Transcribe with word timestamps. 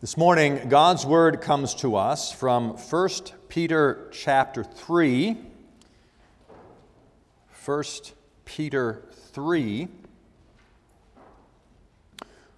This 0.00 0.18
morning, 0.18 0.68
God's 0.68 1.06
word 1.06 1.40
comes 1.40 1.72
to 1.76 1.96
us 1.96 2.30
from 2.30 2.70
1 2.70 3.08
Peter 3.48 4.08
chapter 4.12 4.62
3. 4.62 5.36
1 7.64 7.84
Peter 8.44 9.02
3. 9.32 9.88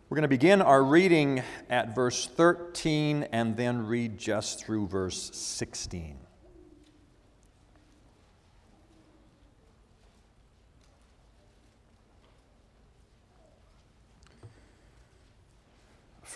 We're 0.08 0.14
going 0.14 0.22
to 0.22 0.28
begin 0.28 0.60
our 0.60 0.82
reading 0.82 1.42
at 1.70 1.94
verse 1.94 2.26
13 2.26 3.28
and 3.30 3.56
then 3.56 3.86
read 3.86 4.18
just 4.18 4.64
through 4.64 4.88
verse 4.88 5.30
16. 5.32 6.25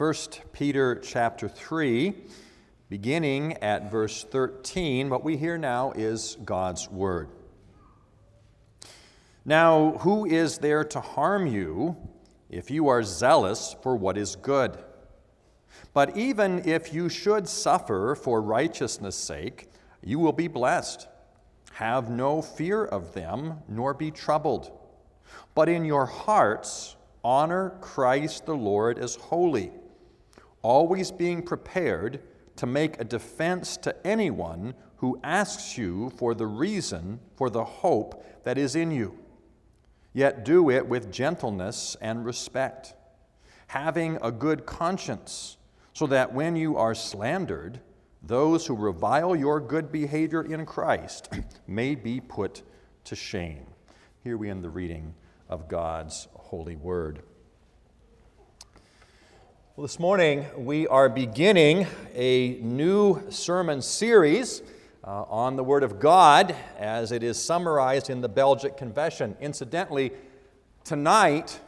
1 0.00 0.14
Peter 0.54 0.94
chapter 0.94 1.46
3, 1.46 2.14
beginning 2.88 3.52
at 3.58 3.90
verse 3.90 4.24
13. 4.24 5.10
What 5.10 5.22
we 5.22 5.36
hear 5.36 5.58
now 5.58 5.92
is 5.92 6.38
God's 6.42 6.88
word. 6.88 7.28
Now, 9.44 9.98
who 9.98 10.24
is 10.24 10.56
there 10.56 10.84
to 10.84 11.00
harm 11.00 11.46
you 11.46 11.98
if 12.48 12.70
you 12.70 12.88
are 12.88 13.02
zealous 13.02 13.76
for 13.82 13.94
what 13.94 14.16
is 14.16 14.36
good? 14.36 14.78
But 15.92 16.16
even 16.16 16.66
if 16.66 16.94
you 16.94 17.10
should 17.10 17.46
suffer 17.46 18.14
for 18.14 18.40
righteousness' 18.40 19.16
sake, 19.16 19.68
you 20.02 20.18
will 20.18 20.32
be 20.32 20.48
blessed. 20.48 21.08
Have 21.72 22.08
no 22.08 22.40
fear 22.40 22.86
of 22.86 23.12
them, 23.12 23.58
nor 23.68 23.92
be 23.92 24.10
troubled. 24.10 24.72
But 25.54 25.68
in 25.68 25.84
your 25.84 26.06
hearts, 26.06 26.96
honor 27.22 27.76
Christ 27.82 28.46
the 28.46 28.56
Lord 28.56 28.98
as 28.98 29.16
holy 29.16 29.72
always 30.62 31.10
being 31.10 31.42
prepared 31.42 32.20
to 32.56 32.66
make 32.66 33.00
a 33.00 33.04
defense 33.04 33.76
to 33.78 34.06
anyone 34.06 34.74
who 34.96 35.18
asks 35.24 35.78
you 35.78 36.10
for 36.10 36.34
the 36.34 36.46
reason 36.46 37.18
for 37.34 37.48
the 37.48 37.64
hope 37.64 38.44
that 38.44 38.58
is 38.58 38.76
in 38.76 38.90
you. 38.90 39.18
Yet 40.12 40.44
do 40.44 40.70
it 40.70 40.86
with 40.86 41.10
gentleness 41.10 41.96
and 42.00 42.24
respect, 42.24 42.94
having 43.68 44.18
a 44.20 44.30
good 44.30 44.66
conscience, 44.66 45.56
so 45.92 46.06
that 46.08 46.34
when 46.34 46.56
you 46.56 46.76
are 46.76 46.94
slandered, 46.94 47.80
those 48.22 48.66
who 48.66 48.74
revile 48.74 49.34
your 49.34 49.60
good 49.60 49.90
behavior 49.90 50.42
in 50.42 50.66
Christ 50.66 51.32
may 51.66 51.94
be 51.94 52.20
put 52.20 52.62
to 53.04 53.16
shame. 53.16 53.66
Here 54.22 54.36
we 54.36 54.50
end 54.50 54.62
the 54.62 54.70
reading 54.70 55.14
of 55.48 55.68
God's 55.68 56.28
holy 56.34 56.76
word. 56.76 57.22
Well, 59.80 59.86
this 59.86 59.98
morning 59.98 60.44
we 60.58 60.86
are 60.88 61.08
beginning 61.08 61.86
a 62.14 62.58
new 62.60 63.22
sermon 63.30 63.80
series 63.80 64.60
uh, 65.02 65.22
on 65.22 65.56
the 65.56 65.64
Word 65.64 65.84
of 65.84 65.98
God 65.98 66.54
as 66.78 67.12
it 67.12 67.22
is 67.22 67.42
summarized 67.42 68.10
in 68.10 68.20
the 68.20 68.28
Belgic 68.28 68.76
Confession. 68.76 69.38
Incidentally, 69.40 70.12
tonight 70.84 71.58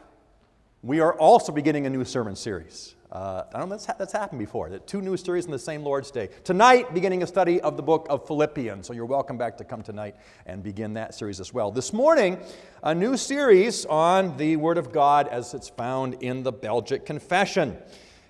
we 0.83 0.99
are 0.99 1.15
also 1.15 1.51
beginning 1.51 1.87
a 1.87 1.89
new 1.89 2.05
sermon 2.05 2.35
series. 2.35 2.93
Uh, 3.13 3.43
I 3.53 3.59
don't 3.59 3.69
know 3.69 3.75
that's, 3.75 3.85
ha- 3.85 3.93
that's 3.95 4.11
happened 4.11 4.39
before, 4.39 4.69
that 4.71 4.87
two 4.87 4.99
new 4.99 5.15
series 5.17 5.45
in 5.45 5.51
the 5.51 5.59
same 5.59 5.83
Lord's 5.83 6.09
Day. 6.09 6.29
Tonight, 6.43 6.95
beginning 6.95 7.21
a 7.21 7.27
study 7.27 7.61
of 7.61 7.77
the 7.77 7.83
book 7.83 8.07
of 8.09 8.25
Philippians. 8.25 8.87
So 8.87 8.93
you're 8.93 9.05
welcome 9.05 9.37
back 9.37 9.55
to 9.59 9.63
come 9.63 9.83
tonight 9.83 10.15
and 10.47 10.63
begin 10.63 10.95
that 10.95 11.13
series 11.13 11.39
as 11.39 11.53
well. 11.53 11.69
This 11.69 11.93
morning, 11.93 12.39
a 12.81 12.95
new 12.95 13.15
series 13.15 13.85
on 13.85 14.35
the 14.37 14.55
Word 14.55 14.79
of 14.79 14.91
God 14.91 15.27
as 15.27 15.53
it's 15.53 15.69
found 15.69 16.23
in 16.23 16.41
the 16.41 16.51
Belgic 16.51 17.05
Confession. 17.05 17.77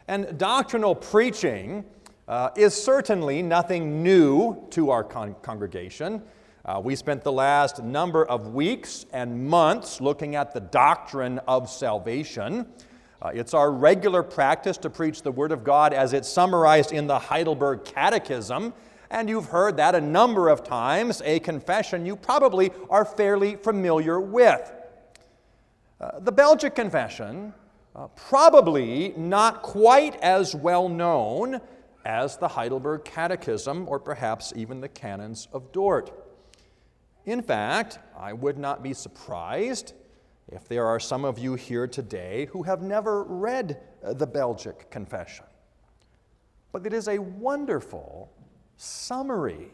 And 0.09 0.37
doctrinal 0.37 0.95
preaching 0.95 1.85
uh, 2.27 2.49
is 2.57 2.73
certainly 2.73 3.41
nothing 3.41 4.03
new 4.03 4.67
to 4.71 4.89
our 4.89 5.05
con- 5.05 5.37
congregation. 5.41 6.21
Uh, 6.65 6.81
we 6.83 6.97
spent 6.97 7.23
the 7.23 7.31
last 7.31 7.81
number 7.81 8.25
of 8.25 8.53
weeks 8.53 9.05
and 9.13 9.47
months 9.47 10.01
looking 10.01 10.35
at 10.35 10.53
the 10.53 10.59
doctrine 10.59 11.39
of 11.47 11.69
salvation. 11.69 12.65
Uh, 13.23 13.29
it's 13.33 13.53
our 13.53 13.71
regular 13.71 14.21
practice 14.21 14.77
to 14.77 14.89
preach 14.89 15.21
the 15.21 15.31
Word 15.31 15.53
of 15.53 15.63
God 15.63 15.93
as 15.93 16.11
it's 16.11 16.27
summarized 16.27 16.91
in 16.91 17.07
the 17.07 17.17
Heidelberg 17.17 17.85
Catechism, 17.85 18.73
and 19.09 19.29
you've 19.29 19.45
heard 19.45 19.77
that 19.77 19.95
a 19.95 20.01
number 20.01 20.49
of 20.49 20.61
times, 20.61 21.21
a 21.23 21.39
confession 21.39 22.05
you 22.05 22.17
probably 22.17 22.71
are 22.89 23.05
fairly 23.05 23.55
familiar 23.55 24.19
with. 24.19 24.69
Uh, 26.01 26.19
the 26.19 26.33
Belgic 26.33 26.75
Confession, 26.75 27.53
uh, 27.95 28.07
probably 28.07 29.13
not 29.15 29.61
quite 29.61 30.21
as 30.21 30.53
well 30.53 30.89
known 30.89 31.61
as 32.03 32.35
the 32.35 32.49
Heidelberg 32.49 33.05
Catechism 33.05 33.87
or 33.87 33.99
perhaps 33.99 34.51
even 34.53 34.81
the 34.81 34.89
Canons 34.89 35.47
of 35.53 35.71
Dort. 35.71 36.11
In 37.25 37.41
fact, 37.41 37.99
I 38.19 38.33
would 38.33 38.57
not 38.57 38.83
be 38.83 38.93
surprised 38.93 39.93
if 40.53 40.67
there 40.67 40.85
are 40.85 40.99
some 40.99 41.25
of 41.25 41.39
you 41.39 41.55
here 41.55 41.87
today 41.87 42.45
who 42.51 42.63
have 42.63 42.81
never 42.81 43.23
read 43.23 43.81
uh, 44.03 44.13
the 44.13 44.27
Belgic 44.27 44.89
Confession. 44.91 45.45
But 46.71 46.85
it 46.85 46.93
is 46.93 47.07
a 47.07 47.17
wonderful 47.17 48.31
summary 48.77 49.71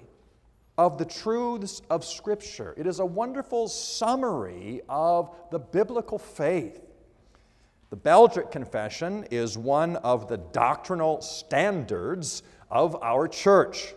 of 0.77 0.97
the 0.97 1.03
truths 1.05 1.81
of 1.89 2.05
Scripture. 2.05 2.73
It 2.77 2.87
is 2.87 2.99
a 2.99 3.05
wonderful 3.05 3.67
summary 3.67 4.81
of 4.87 5.35
the 5.51 5.59
biblical 5.59 6.17
faith. 6.17 6.81
The 7.89 7.97
Belgic 7.97 8.49
Confession 8.49 9.25
is 9.31 9.57
one 9.57 9.97
of 9.97 10.29
the 10.29 10.37
doctrinal 10.37 11.21
standards 11.21 12.43
of 12.69 12.95
our 13.03 13.27
church. 13.27 13.93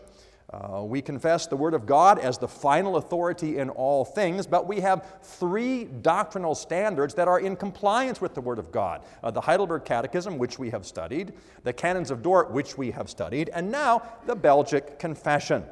Uh, 0.53 0.83
we 0.83 1.01
confess 1.01 1.47
the 1.47 1.57
Word 1.57 1.73
of 1.73 1.87
God 1.87 2.19
as 2.19 2.37
the 2.37 2.49
final 2.49 2.97
authority 2.97 3.57
in 3.57 3.71
all 3.71 4.05
things, 4.05 4.47
but 4.47 4.69
we 4.69 4.81
have 4.81 5.07
three 5.23 5.85
doctrinal 5.85 6.55
standards 6.55 7.15
that 7.15 7.27
are 7.27 7.41
in 7.41 7.57
compliance 7.57 8.21
with 8.21 8.35
the 8.35 8.41
Word 8.41 8.59
of 8.59 8.71
God 8.71 9.03
uh, 9.23 9.31
the 9.31 9.41
Heidelberg 9.41 9.87
Catechism, 9.87 10.37
which 10.37 10.59
we 10.59 10.69
have 10.69 10.85
studied, 10.85 11.33
the 11.65 11.73
Canons 11.73 12.11
of 12.11 12.23
Dort, 12.23 12.51
which 12.51 12.77
we 12.77 12.91
have 12.91 13.09
studied, 13.09 13.49
and 13.55 13.71
now 13.71 14.03
the 14.27 14.35
Belgic 14.35 14.99
Confession. 14.99 15.65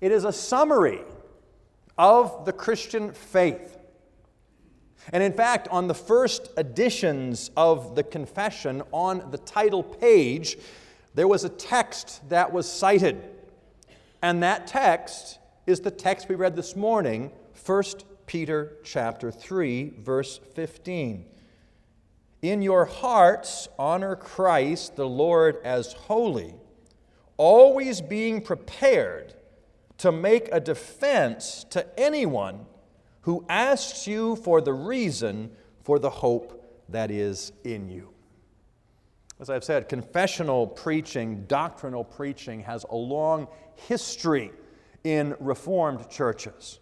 It 0.00 0.10
is 0.10 0.24
a 0.24 0.32
summary 0.32 1.02
of 1.96 2.44
the 2.44 2.52
Christian 2.52 3.12
faith. 3.12 3.78
And 5.12 5.22
in 5.22 5.32
fact, 5.32 5.68
on 5.68 5.86
the 5.86 5.94
first 5.94 6.48
editions 6.56 7.50
of 7.56 7.94
the 7.94 8.02
confession, 8.02 8.82
on 8.90 9.30
the 9.30 9.38
title 9.38 9.82
page, 9.82 10.58
there 11.14 11.28
was 11.28 11.44
a 11.44 11.48
text 11.48 12.28
that 12.30 12.52
was 12.52 12.70
cited. 12.70 13.30
And 14.24 14.42
that 14.42 14.66
text 14.66 15.38
is 15.66 15.80
the 15.80 15.90
text 15.90 16.30
we 16.30 16.34
read 16.34 16.56
this 16.56 16.74
morning, 16.74 17.30
1 17.66 17.84
Peter 18.24 18.78
chapter 18.82 19.30
3, 19.30 19.96
verse 19.98 20.40
15. 20.54 21.26
In 22.40 22.62
your 22.62 22.86
hearts 22.86 23.68
honor 23.78 24.16
Christ 24.16 24.96
the 24.96 25.06
Lord 25.06 25.58
as 25.62 25.92
holy, 25.92 26.54
always 27.36 28.00
being 28.00 28.40
prepared 28.40 29.34
to 29.98 30.10
make 30.10 30.48
a 30.50 30.58
defense 30.58 31.66
to 31.68 31.86
anyone 32.00 32.64
who 33.20 33.44
asks 33.50 34.06
you 34.06 34.36
for 34.36 34.62
the 34.62 34.72
reason 34.72 35.50
for 35.82 35.98
the 35.98 36.08
hope 36.08 36.82
that 36.88 37.10
is 37.10 37.52
in 37.62 37.90
you. 37.90 38.13
As 39.44 39.50
I've 39.50 39.62
said, 39.62 39.90
confessional 39.90 40.66
preaching, 40.66 41.44
doctrinal 41.48 42.02
preaching 42.02 42.60
has 42.60 42.86
a 42.88 42.96
long 42.96 43.46
history 43.74 44.50
in 45.04 45.36
Reformed 45.38 46.08
churches. 46.08 46.78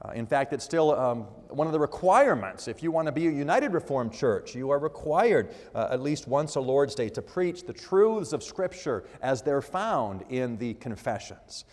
Uh, 0.00 0.12
in 0.12 0.26
fact, 0.26 0.54
it's 0.54 0.64
still 0.64 0.94
um, 0.94 1.24
one 1.50 1.66
of 1.66 1.74
the 1.74 1.78
requirements. 1.78 2.68
If 2.68 2.82
you 2.82 2.90
want 2.90 3.04
to 3.04 3.12
be 3.12 3.26
a 3.26 3.30
United 3.30 3.74
Reformed 3.74 4.14
church, 4.14 4.54
you 4.54 4.70
are 4.70 4.78
required 4.78 5.54
uh, 5.74 5.88
at 5.90 6.00
least 6.00 6.26
once 6.26 6.54
a 6.54 6.60
Lord's 6.60 6.94
Day 6.94 7.10
to 7.10 7.20
preach 7.20 7.66
the 7.66 7.74
truths 7.74 8.32
of 8.32 8.42
Scripture 8.42 9.04
as 9.20 9.42
they're 9.42 9.60
found 9.60 10.22
in 10.30 10.56
the 10.56 10.72
confessions. 10.72 11.66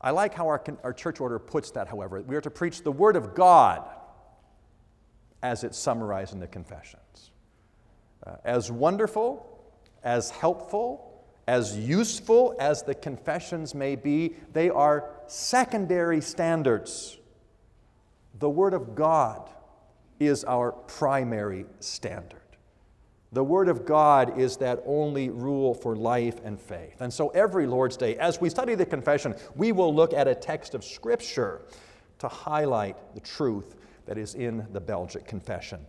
I 0.00 0.12
like 0.12 0.32
how 0.32 0.46
our, 0.46 0.62
our 0.84 0.92
church 0.92 1.18
order 1.18 1.40
puts 1.40 1.72
that, 1.72 1.88
however. 1.88 2.22
We 2.22 2.36
are 2.36 2.40
to 2.40 2.50
preach 2.50 2.84
the 2.84 2.92
Word 2.92 3.16
of 3.16 3.34
God 3.34 3.82
as 5.42 5.64
it's 5.64 5.76
summarized 5.76 6.34
in 6.34 6.38
the 6.38 6.46
confessions. 6.46 7.32
Uh, 8.26 8.36
as 8.44 8.70
wonderful, 8.70 9.46
as 10.02 10.30
helpful, 10.30 11.24
as 11.46 11.76
useful 11.76 12.54
as 12.60 12.82
the 12.82 12.94
confessions 12.94 13.74
may 13.74 13.96
be, 13.96 14.34
they 14.52 14.70
are 14.70 15.10
secondary 15.26 16.20
standards. 16.20 17.18
The 18.38 18.50
Word 18.50 18.74
of 18.74 18.94
God 18.94 19.50
is 20.18 20.44
our 20.44 20.72
primary 20.72 21.64
standard. 21.80 22.38
The 23.32 23.44
Word 23.44 23.68
of 23.68 23.86
God 23.86 24.38
is 24.38 24.56
that 24.58 24.82
only 24.86 25.30
rule 25.30 25.72
for 25.72 25.96
life 25.96 26.40
and 26.44 26.60
faith. 26.60 27.00
And 27.00 27.12
so 27.12 27.28
every 27.28 27.66
Lord's 27.66 27.96
Day, 27.96 28.16
as 28.16 28.40
we 28.40 28.50
study 28.50 28.74
the 28.74 28.86
confession, 28.86 29.34
we 29.54 29.72
will 29.72 29.94
look 29.94 30.12
at 30.12 30.26
a 30.26 30.34
text 30.34 30.74
of 30.74 30.84
Scripture 30.84 31.62
to 32.18 32.28
highlight 32.28 32.96
the 33.14 33.20
truth 33.20 33.76
that 34.06 34.18
is 34.18 34.34
in 34.34 34.66
the 34.72 34.80
Belgic 34.80 35.26
confession. 35.26 35.80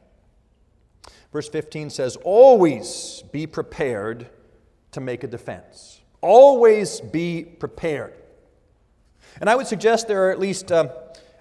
Verse 1.32 1.50
15 1.50 1.90
says, 1.90 2.18
Always 2.24 3.24
be 3.32 3.48
prepared 3.48 4.30
to 4.92 5.02
make 5.02 5.24
a 5.24 5.28
defense. 5.28 6.02
Always 6.22 7.02
be 7.02 7.44
prepared. 7.44 8.14
And 9.40 9.50
I 9.50 9.56
would 9.56 9.68
suggest 9.68 10.08
there 10.08 10.28
are 10.28 10.32
at 10.32 10.40
least, 10.40 10.72
uh, 10.72 10.90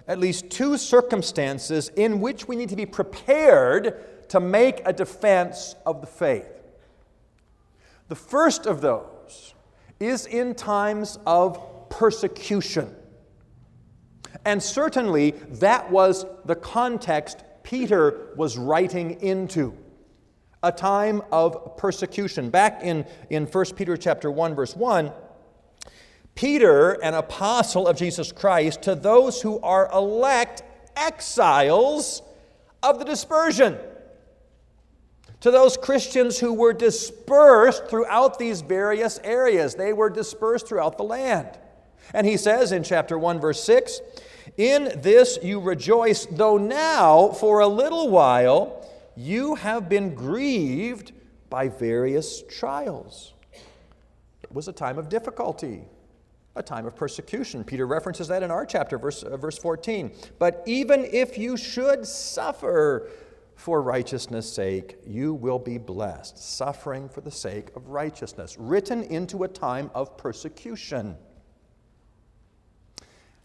at 0.07 0.17
least 0.17 0.49
two 0.49 0.77
circumstances 0.77 1.89
in 1.89 2.21
which 2.21 2.47
we 2.47 2.55
need 2.55 2.69
to 2.69 2.75
be 2.75 2.85
prepared 2.85 4.29
to 4.29 4.39
make 4.39 4.81
a 4.85 4.93
defense 4.93 5.75
of 5.85 6.01
the 6.01 6.07
faith. 6.07 6.47
The 8.07 8.15
first 8.15 8.65
of 8.65 8.81
those 8.81 9.53
is 9.99 10.25
in 10.25 10.55
times 10.55 11.19
of 11.25 11.89
persecution. 11.89 12.95
And 14.45 14.63
certainly 14.63 15.31
that 15.31 15.91
was 15.91 16.25
the 16.45 16.55
context 16.55 17.43
Peter 17.63 18.29
was 18.35 18.57
writing 18.57 19.21
into 19.21 19.77
a 20.63 20.71
time 20.71 21.21
of 21.31 21.77
persecution. 21.77 22.49
Back 22.49 22.81
in, 22.83 23.05
in 23.29 23.45
1 23.45 23.65
Peter 23.75 23.97
chapter 23.97 24.29
1, 24.29 24.55
verse 24.55 24.75
1, 24.75 25.11
Peter, 26.35 26.91
an 27.03 27.13
apostle 27.13 27.87
of 27.87 27.97
Jesus 27.97 28.31
Christ, 28.31 28.83
to 28.83 28.95
those 28.95 29.41
who 29.41 29.59
are 29.59 29.89
elect 29.91 30.63
exiles 30.95 32.21
of 32.83 32.99
the 32.99 33.05
dispersion. 33.05 33.77
To 35.41 35.49
those 35.49 35.75
Christians 35.75 36.37
who 36.37 36.53
were 36.53 36.73
dispersed 36.73 37.87
throughout 37.87 38.37
these 38.37 38.61
various 38.61 39.19
areas, 39.23 39.73
they 39.73 39.91
were 39.91 40.09
dispersed 40.09 40.67
throughout 40.67 40.97
the 40.97 41.03
land. 41.03 41.57
And 42.13 42.27
he 42.27 42.37
says 42.37 42.71
in 42.71 42.83
chapter 42.83 43.17
1, 43.17 43.39
verse 43.39 43.63
6 43.63 44.01
In 44.57 45.01
this 45.01 45.37
you 45.41 45.59
rejoice, 45.59 46.25
though 46.25 46.57
now 46.57 47.29
for 47.29 47.59
a 47.59 47.67
little 47.67 48.09
while 48.09 48.85
you 49.15 49.55
have 49.55 49.89
been 49.89 50.15
grieved 50.15 51.11
by 51.49 51.67
various 51.67 52.41
trials. 52.43 53.33
It 54.41 54.51
was 54.51 54.67
a 54.67 54.73
time 54.73 54.97
of 54.97 55.09
difficulty, 55.09 55.83
a 56.55 56.63
time 56.63 56.85
of 56.85 56.95
persecution. 56.95 57.63
Peter 57.63 57.85
references 57.85 58.27
that 58.29 58.43
in 58.43 58.51
our 58.51 58.65
chapter, 58.65 58.97
verse, 58.97 59.23
uh, 59.23 59.37
verse 59.37 59.57
14. 59.57 60.11
But 60.39 60.63
even 60.65 61.05
if 61.05 61.37
you 61.37 61.57
should 61.57 62.05
suffer 62.05 63.09
for 63.55 63.81
righteousness' 63.81 64.51
sake, 64.51 64.97
you 65.05 65.33
will 65.33 65.59
be 65.59 65.77
blessed, 65.77 66.37
suffering 66.37 67.07
for 67.07 67.21
the 67.21 67.31
sake 67.31 67.67
of 67.75 67.89
righteousness, 67.89 68.57
written 68.57 69.03
into 69.03 69.43
a 69.43 69.47
time 69.47 69.91
of 69.93 70.17
persecution. 70.17 71.15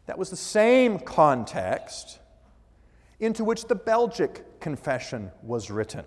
That 0.06 0.18
was 0.18 0.30
the 0.30 0.36
same 0.36 0.98
context 0.98 2.18
into 3.18 3.44
which 3.44 3.66
the 3.66 3.74
Belgic 3.74 4.60
Confession 4.60 5.30
was 5.42 5.70
written. 5.70 6.04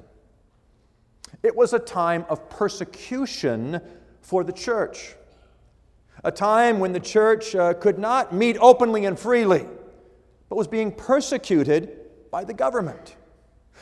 It 1.43 1.55
was 1.55 1.73
a 1.73 1.79
time 1.79 2.25
of 2.29 2.49
persecution 2.49 3.81
for 4.21 4.43
the 4.43 4.51
church, 4.51 5.15
a 6.23 6.31
time 6.31 6.79
when 6.79 6.93
the 6.93 6.99
church 6.99 7.55
uh, 7.55 7.73
could 7.73 7.97
not 7.97 8.33
meet 8.33 8.57
openly 8.59 9.05
and 9.05 9.17
freely, 9.17 9.65
but 10.49 10.55
was 10.55 10.67
being 10.67 10.91
persecuted 10.91 11.97
by 12.31 12.43
the 12.43 12.53
government. 12.53 13.15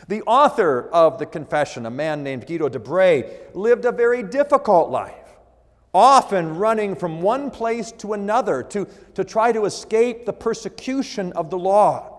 The 0.07 0.21
author 0.23 0.89
of 0.89 1.17
the 1.17 1.25
confession, 1.25 1.85
a 1.85 1.89
man 1.89 2.23
named 2.23 2.45
Guido 2.45 2.69
de 2.69 2.79
Brès, 2.79 3.55
lived 3.55 3.85
a 3.85 3.91
very 3.91 4.21
difficult 4.21 4.91
life, 4.91 5.26
often 5.97 6.55
running 6.57 6.95
from 6.95 7.21
one 7.21 7.49
place 7.49 7.91
to 7.91 8.13
another 8.13 8.61
to, 8.61 8.87
to 9.15 9.23
try 9.23 9.51
to 9.51 9.65
escape 9.65 10.25
the 10.25 10.33
persecution 10.33 11.33
of 11.33 11.49
the 11.49 11.57
law. 11.57 12.13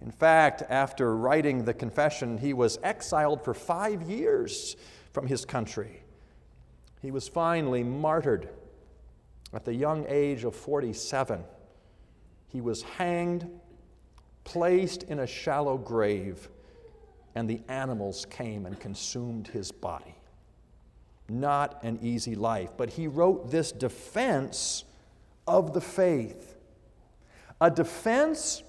In 0.00 0.10
fact, 0.10 0.62
after 0.70 1.14
writing 1.14 1.64
the 1.64 1.74
confession, 1.74 2.38
he 2.38 2.54
was 2.54 2.78
exiled 2.82 3.44
for 3.44 3.52
five 3.52 4.02
years 4.02 4.76
from 5.12 5.26
his 5.26 5.44
country. 5.44 6.02
He 7.02 7.10
was 7.10 7.28
finally 7.28 7.84
martyred 7.84 8.48
at 9.52 9.66
the 9.66 9.74
young 9.74 10.06
age 10.08 10.44
of 10.44 10.56
47. 10.56 11.44
He 12.48 12.62
was 12.62 12.82
hanged, 12.82 13.50
placed 14.44 15.02
in 15.04 15.18
a 15.18 15.26
shallow 15.26 15.76
grave, 15.76 16.48
and 17.34 17.50
the 17.50 17.60
animals 17.68 18.26
came 18.30 18.64
and 18.64 18.80
consumed 18.80 19.48
his 19.48 19.70
body. 19.70 20.14
Not 21.32 21.82
an 21.82 21.98
easy 22.02 22.34
life, 22.34 22.72
but 22.76 22.90
he 22.90 23.06
wrote 23.08 23.50
this 23.50 23.72
defense 23.72 24.84
of 25.46 25.72
the 25.72 25.80
faith. 25.80 26.56
A 27.58 27.70
defense 27.70 28.62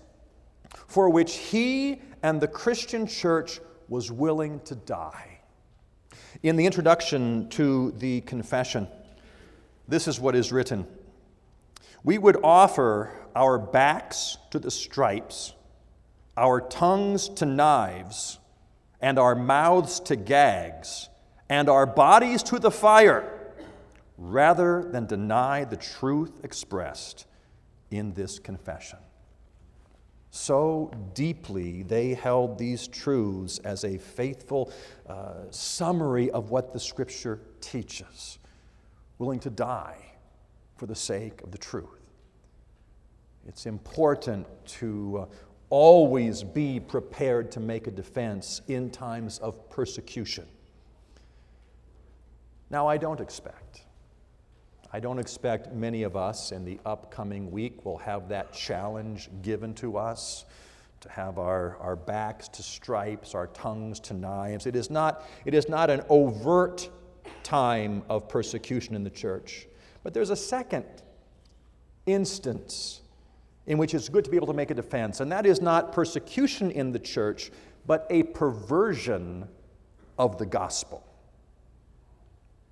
for 0.87 1.09
which 1.09 1.35
he 1.35 2.01
and 2.21 2.39
the 2.39 2.47
Christian 2.47 3.05
church 3.05 3.59
was 3.89 4.11
willing 4.11 4.61
to 4.61 4.75
die. 4.75 5.39
In 6.41 6.55
the 6.55 6.65
introduction 6.65 7.49
to 7.49 7.91
the 7.97 8.21
confession, 8.21 8.87
this 9.89 10.07
is 10.07 10.19
what 10.19 10.33
is 10.33 10.53
written 10.53 10.87
We 12.01 12.17
would 12.17 12.37
offer 12.45 13.11
our 13.35 13.59
backs 13.59 14.37
to 14.51 14.59
the 14.59 14.71
stripes, 14.71 15.53
our 16.37 16.61
tongues 16.61 17.27
to 17.29 17.45
knives, 17.45 18.39
and 19.01 19.19
our 19.19 19.35
mouths 19.35 19.99
to 19.99 20.15
gags, 20.15 21.09
and 21.53 21.69
our 21.69 21.85
bodies 21.85 22.41
to 22.41 22.57
the 22.57 22.71
fire, 22.71 23.31
rather 24.17 24.83
than 24.91 25.05
deny 25.05 25.63
the 25.63 25.77
truth 25.77 26.39
expressed 26.43 27.27
in 27.91 28.11
this 28.13 28.39
confession. 28.39 28.97
So 30.31 30.91
deeply 31.13 31.83
they 31.83 32.15
held 32.15 32.57
these 32.57 32.87
truths 32.87 33.59
as 33.59 33.83
a 33.83 33.99
faithful 33.99 34.71
uh, 35.07 35.51
summary 35.51 36.31
of 36.31 36.49
what 36.49 36.73
the 36.73 36.79
Scripture 36.79 37.39
teaches, 37.61 38.39
willing 39.19 39.39
to 39.41 39.51
die 39.51 39.99
for 40.77 40.87
the 40.87 40.95
sake 40.95 41.39
of 41.43 41.51
the 41.51 41.59
truth. 41.59 42.09
It's 43.47 43.67
important 43.67 44.47
to 44.79 45.19
uh, 45.19 45.35
always 45.69 46.41
be 46.41 46.79
prepared 46.79 47.51
to 47.51 47.59
make 47.59 47.85
a 47.85 47.91
defense 47.91 48.61
in 48.67 48.89
times 48.89 49.37
of 49.37 49.69
persecution. 49.69 50.47
Now, 52.73 52.87
I 52.87 52.97
don't 52.97 53.21
expect 53.21 53.83
I 54.91 54.99
don't 54.99 55.17
expect 55.17 55.73
many 55.73 56.03
of 56.03 56.15
us 56.15 56.51
in 56.51 56.65
the 56.65 56.79
upcoming 56.85 57.49
week 57.49 57.83
will 57.83 57.97
have 57.97 58.29
that 58.29 58.53
challenge 58.53 59.29
given 59.41 59.73
to 59.75 59.97
us 59.97 60.45
to 61.01 61.09
have 61.09 61.39
our, 61.39 61.77
our 61.77 61.95
backs 61.95 62.47
to 62.49 62.61
stripes, 62.61 63.33
our 63.33 63.47
tongues 63.47 63.99
to 64.01 64.13
knives. 64.13 64.67
It 64.67 64.75
is, 64.75 64.91
not, 64.91 65.27
it 65.45 65.55
is 65.55 65.67
not 65.67 65.89
an 65.89 66.03
overt 66.09 66.89
time 67.41 68.03
of 68.07 68.29
persecution 68.29 68.95
in 68.95 69.03
the 69.03 69.09
church. 69.09 69.67
But 70.03 70.13
there's 70.13 70.29
a 70.29 70.35
second 70.35 70.85
instance 72.05 73.01
in 73.65 73.79
which 73.79 73.95
it's 73.95 74.09
good 74.09 74.25
to 74.25 74.29
be 74.29 74.37
able 74.37 74.47
to 74.47 74.53
make 74.53 74.69
a 74.69 74.75
defense, 74.75 75.21
and 75.21 75.31
that 75.31 75.47
is 75.47 75.59
not 75.59 75.91
persecution 75.91 76.69
in 76.69 76.91
the 76.91 76.99
church, 76.99 77.51
but 77.87 78.05
a 78.11 78.23
perversion 78.23 79.47
of 80.19 80.37
the 80.37 80.45
gospel. 80.45 81.02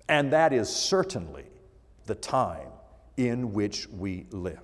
And 0.08 0.32
that 0.32 0.52
is 0.52 0.68
certainly 0.68 1.44
the 2.06 2.14
time 2.14 2.68
in 3.16 3.52
which 3.52 3.88
we 3.88 4.26
live. 4.30 4.60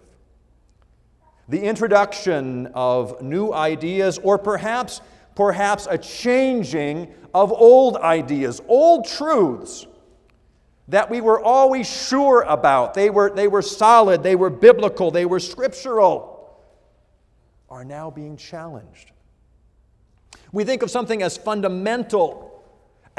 The 1.48 1.62
introduction 1.62 2.66
of 2.74 3.22
new 3.22 3.52
ideas, 3.52 4.18
or 4.18 4.36
perhaps, 4.36 5.00
perhaps 5.34 5.86
a 5.88 5.96
changing 5.96 7.14
of 7.32 7.52
old 7.52 7.96
ideas, 7.96 8.60
old 8.68 9.06
truths 9.06 9.86
that 10.88 11.10
we 11.10 11.20
were 11.20 11.40
always 11.40 11.88
sure 11.88 12.42
about. 12.42 12.94
They 12.94 13.10
were, 13.10 13.30
they 13.30 13.48
were 13.48 13.62
solid, 13.62 14.22
they 14.22 14.36
were 14.36 14.50
biblical, 14.50 15.10
they 15.10 15.26
were 15.26 15.40
scriptural, 15.40 16.58
are 17.70 17.84
now 17.84 18.10
being 18.10 18.36
challenged. 18.36 19.12
We 20.52 20.64
think 20.64 20.82
of 20.82 20.90
something 20.90 21.22
as 21.22 21.36
fundamental 21.36 22.47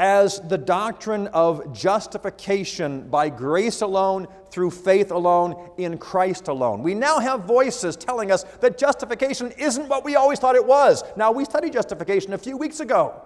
as 0.00 0.40
the 0.48 0.56
doctrine 0.56 1.26
of 1.26 1.74
justification 1.74 3.06
by 3.10 3.28
grace 3.28 3.82
alone, 3.82 4.26
through 4.50 4.70
faith 4.70 5.10
alone, 5.10 5.72
in 5.76 5.98
Christ 5.98 6.48
alone. 6.48 6.82
We 6.82 6.94
now 6.94 7.18
have 7.18 7.44
voices 7.44 7.96
telling 7.96 8.32
us 8.32 8.44
that 8.62 8.78
justification 8.78 9.52
isn't 9.58 9.88
what 9.88 10.02
we 10.02 10.16
always 10.16 10.38
thought 10.38 10.56
it 10.56 10.64
was. 10.64 11.04
Now, 11.18 11.32
we 11.32 11.44
studied 11.44 11.74
justification 11.74 12.32
a 12.32 12.38
few 12.38 12.56
weeks 12.56 12.80
ago 12.80 13.20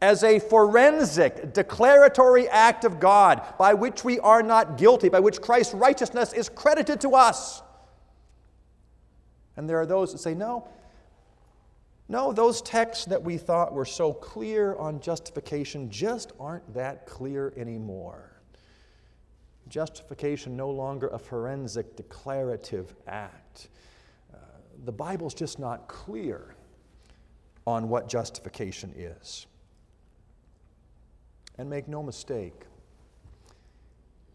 as 0.00 0.24
a 0.24 0.38
forensic, 0.38 1.52
declaratory 1.52 2.48
act 2.48 2.86
of 2.86 2.98
God 2.98 3.42
by 3.58 3.74
which 3.74 4.02
we 4.02 4.18
are 4.20 4.42
not 4.42 4.78
guilty, 4.78 5.10
by 5.10 5.20
which 5.20 5.42
Christ's 5.42 5.74
righteousness 5.74 6.32
is 6.32 6.48
credited 6.48 7.02
to 7.02 7.10
us. 7.10 7.60
And 9.54 9.68
there 9.68 9.78
are 9.78 9.86
those 9.86 10.12
that 10.12 10.18
say, 10.18 10.32
no, 10.32 10.66
no, 12.10 12.32
those 12.32 12.60
texts 12.60 13.04
that 13.04 13.22
we 13.22 13.38
thought 13.38 13.72
were 13.72 13.84
so 13.84 14.12
clear 14.12 14.74
on 14.74 14.98
justification 14.98 15.88
just 15.88 16.32
aren't 16.40 16.74
that 16.74 17.06
clear 17.06 17.52
anymore. 17.56 18.32
Justification 19.68 20.56
no 20.56 20.70
longer 20.70 21.06
a 21.06 21.20
forensic 21.20 21.94
declarative 21.94 22.96
act. 23.06 23.68
Uh, 24.34 24.38
the 24.84 24.90
Bible's 24.90 25.34
just 25.34 25.60
not 25.60 25.86
clear 25.86 26.56
on 27.64 27.88
what 27.88 28.08
justification 28.08 28.92
is. 28.96 29.46
And 31.58 31.70
make 31.70 31.86
no 31.86 32.02
mistake, 32.02 32.64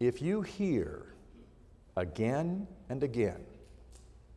If 0.00 0.22
you 0.22 0.40
hear 0.40 1.12
again 1.94 2.68
and 2.88 3.02
again 3.02 3.44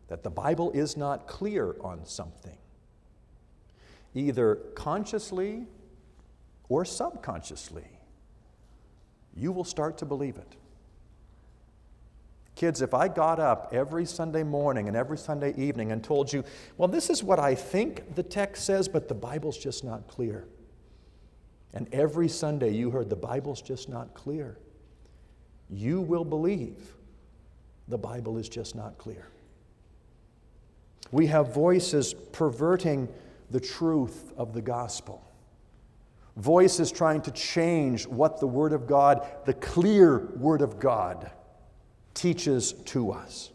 that 0.09 0.23
the 0.23 0.29
Bible 0.29 0.71
is 0.71 0.97
not 0.97 1.25
clear 1.25 1.77
on 1.79 2.03
something, 2.03 2.58
either 4.19 4.55
consciously 4.75 5.65
or 6.67 6.85
subconsciously, 6.85 7.87
you 9.35 9.51
will 9.51 9.63
start 9.63 9.97
to 9.99 10.05
believe 10.05 10.37
it. 10.37 10.55
Kids, 12.55 12.81
if 12.81 12.93
I 12.93 13.07
got 13.07 13.39
up 13.39 13.69
every 13.71 14.05
Sunday 14.05 14.43
morning 14.43 14.89
and 14.89 14.97
every 14.97 15.17
Sunday 15.17 15.53
evening 15.55 15.93
and 15.93 16.03
told 16.03 16.33
you, 16.33 16.43
well, 16.77 16.89
this 16.89 17.09
is 17.09 17.23
what 17.23 17.39
I 17.39 17.55
think 17.55 18.15
the 18.15 18.23
text 18.23 18.65
says, 18.65 18.89
but 18.89 19.07
the 19.07 19.13
Bible's 19.13 19.57
just 19.57 19.83
not 19.83 20.07
clear. 20.09 20.45
And 21.73 21.87
every 21.93 22.27
Sunday 22.27 22.71
you 22.71 22.89
heard 22.89 23.09
the 23.09 23.15
Bible's 23.15 23.61
just 23.61 23.87
not 23.87 24.13
clear. 24.13 24.57
You 25.69 26.01
will 26.01 26.25
believe 26.25 26.95
the 27.87 27.97
Bible 27.97 28.37
is 28.37 28.49
just 28.49 28.75
not 28.75 28.97
clear. 28.97 29.27
We 31.11 31.27
have 31.27 31.53
voices 31.53 32.13
perverting 32.13 33.07
the 33.51 33.59
truth 33.59 34.31
of 34.37 34.53
the 34.53 34.61
gospel. 34.61 35.23
Voices 36.37 36.91
trying 36.91 37.21
to 37.21 37.31
change 37.31 38.07
what 38.07 38.39
the 38.39 38.47
Word 38.47 38.73
of 38.73 38.87
God, 38.87 39.27
the 39.45 39.53
clear 39.53 40.27
Word 40.35 40.61
of 40.61 40.79
God, 40.79 41.31
teaches 42.13 42.73
to 42.73 43.11
us. 43.11 43.51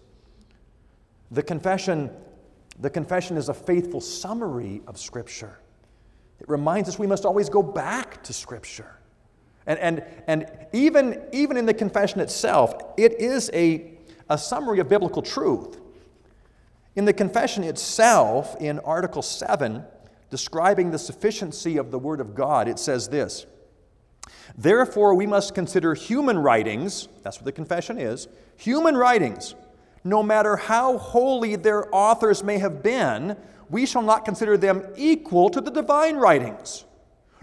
The 1.30 1.42
confession, 1.42 2.10
the 2.80 2.90
confession 2.90 3.36
is 3.36 3.48
a 3.48 3.54
faithful 3.54 4.00
summary 4.00 4.82
of 4.86 4.98
Scripture. 4.98 5.58
It 6.40 6.48
reminds 6.48 6.88
us 6.88 6.98
we 6.98 7.06
must 7.06 7.24
always 7.24 7.48
go 7.48 7.62
back 7.62 8.22
to 8.24 8.32
Scripture. 8.32 8.98
And, 9.66 9.78
and, 9.78 10.04
and 10.26 10.46
even, 10.72 11.22
even 11.32 11.56
in 11.56 11.64
the 11.64 11.72
confession 11.72 12.20
itself, 12.20 12.74
it 12.98 13.18
is 13.20 13.50
a, 13.54 13.92
a 14.28 14.36
summary 14.36 14.80
of 14.80 14.88
biblical 14.88 15.22
truth. 15.22 15.78
In 16.96 17.04
the 17.04 17.12
confession 17.12 17.64
itself, 17.64 18.56
in 18.60 18.78
Article 18.80 19.22
7, 19.22 19.84
describing 20.30 20.90
the 20.90 20.98
sufficiency 20.98 21.76
of 21.76 21.90
the 21.90 21.98
Word 21.98 22.20
of 22.20 22.34
God, 22.34 22.68
it 22.68 22.78
says 22.78 23.08
this 23.08 23.46
Therefore, 24.56 25.14
we 25.14 25.26
must 25.26 25.54
consider 25.54 25.94
human 25.94 26.38
writings, 26.38 27.08
that's 27.22 27.38
what 27.38 27.44
the 27.44 27.52
confession 27.52 27.98
is, 27.98 28.28
human 28.56 28.96
writings, 28.96 29.54
no 30.04 30.22
matter 30.22 30.56
how 30.56 30.98
holy 30.98 31.56
their 31.56 31.92
authors 31.94 32.44
may 32.44 32.58
have 32.58 32.82
been, 32.82 33.36
we 33.70 33.86
shall 33.86 34.02
not 34.02 34.24
consider 34.24 34.56
them 34.56 34.84
equal 34.96 35.50
to 35.50 35.60
the 35.60 35.70
divine 35.70 36.16
writings. 36.16 36.84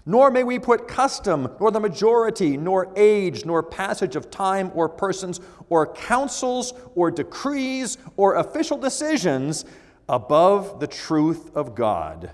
Nor 0.04 0.30
may 0.30 0.42
we 0.42 0.58
put 0.58 0.88
custom, 0.88 1.48
nor 1.60 1.70
the 1.70 1.78
majority, 1.78 2.56
nor 2.56 2.92
age, 2.96 3.44
nor 3.44 3.62
passage 3.62 4.16
of 4.16 4.30
time, 4.30 4.72
or 4.74 4.88
persons, 4.88 5.40
or 5.68 5.92
councils, 5.92 6.74
or 6.94 7.10
decrees, 7.10 7.98
or 8.16 8.34
official 8.34 8.76
decisions 8.76 9.64
above 10.08 10.80
the 10.80 10.88
truth 10.88 11.54
of 11.54 11.74
God. 11.74 12.32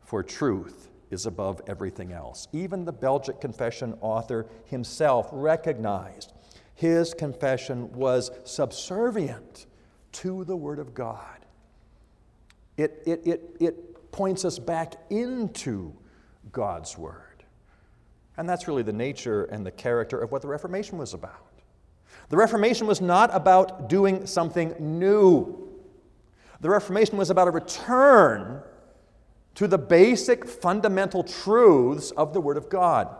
For 0.00 0.22
truth 0.22 0.90
is 1.10 1.24
above 1.24 1.62
everything 1.66 2.12
else. 2.12 2.48
Even 2.52 2.84
the 2.84 2.92
Belgic 2.92 3.40
Confession 3.40 3.96
author 4.00 4.46
himself 4.66 5.28
recognized 5.32 6.34
his 6.74 7.14
confession 7.14 7.90
was 7.92 8.30
subservient 8.44 9.66
to 10.12 10.44
the 10.44 10.56
Word 10.56 10.78
of 10.78 10.92
God. 10.92 11.46
It, 12.76 13.02
it, 13.06 13.26
it, 13.26 13.56
it 13.60 14.12
points 14.12 14.44
us 14.44 14.58
back 14.58 14.94
into 15.10 15.94
God's 16.54 16.96
Word. 16.96 17.44
And 18.38 18.48
that's 18.48 18.66
really 18.66 18.82
the 18.82 18.92
nature 18.92 19.44
and 19.44 19.66
the 19.66 19.70
character 19.70 20.18
of 20.18 20.32
what 20.32 20.40
the 20.40 20.48
Reformation 20.48 20.96
was 20.96 21.12
about. 21.12 21.50
The 22.30 22.38
Reformation 22.38 22.86
was 22.86 23.02
not 23.02 23.28
about 23.34 23.90
doing 23.90 24.26
something 24.26 24.74
new. 24.78 25.68
The 26.60 26.70
Reformation 26.70 27.18
was 27.18 27.28
about 27.28 27.48
a 27.48 27.50
return 27.50 28.62
to 29.56 29.68
the 29.68 29.78
basic 29.78 30.46
fundamental 30.46 31.22
truths 31.22 32.10
of 32.12 32.32
the 32.32 32.40
Word 32.40 32.56
of 32.56 32.70
God. 32.70 33.14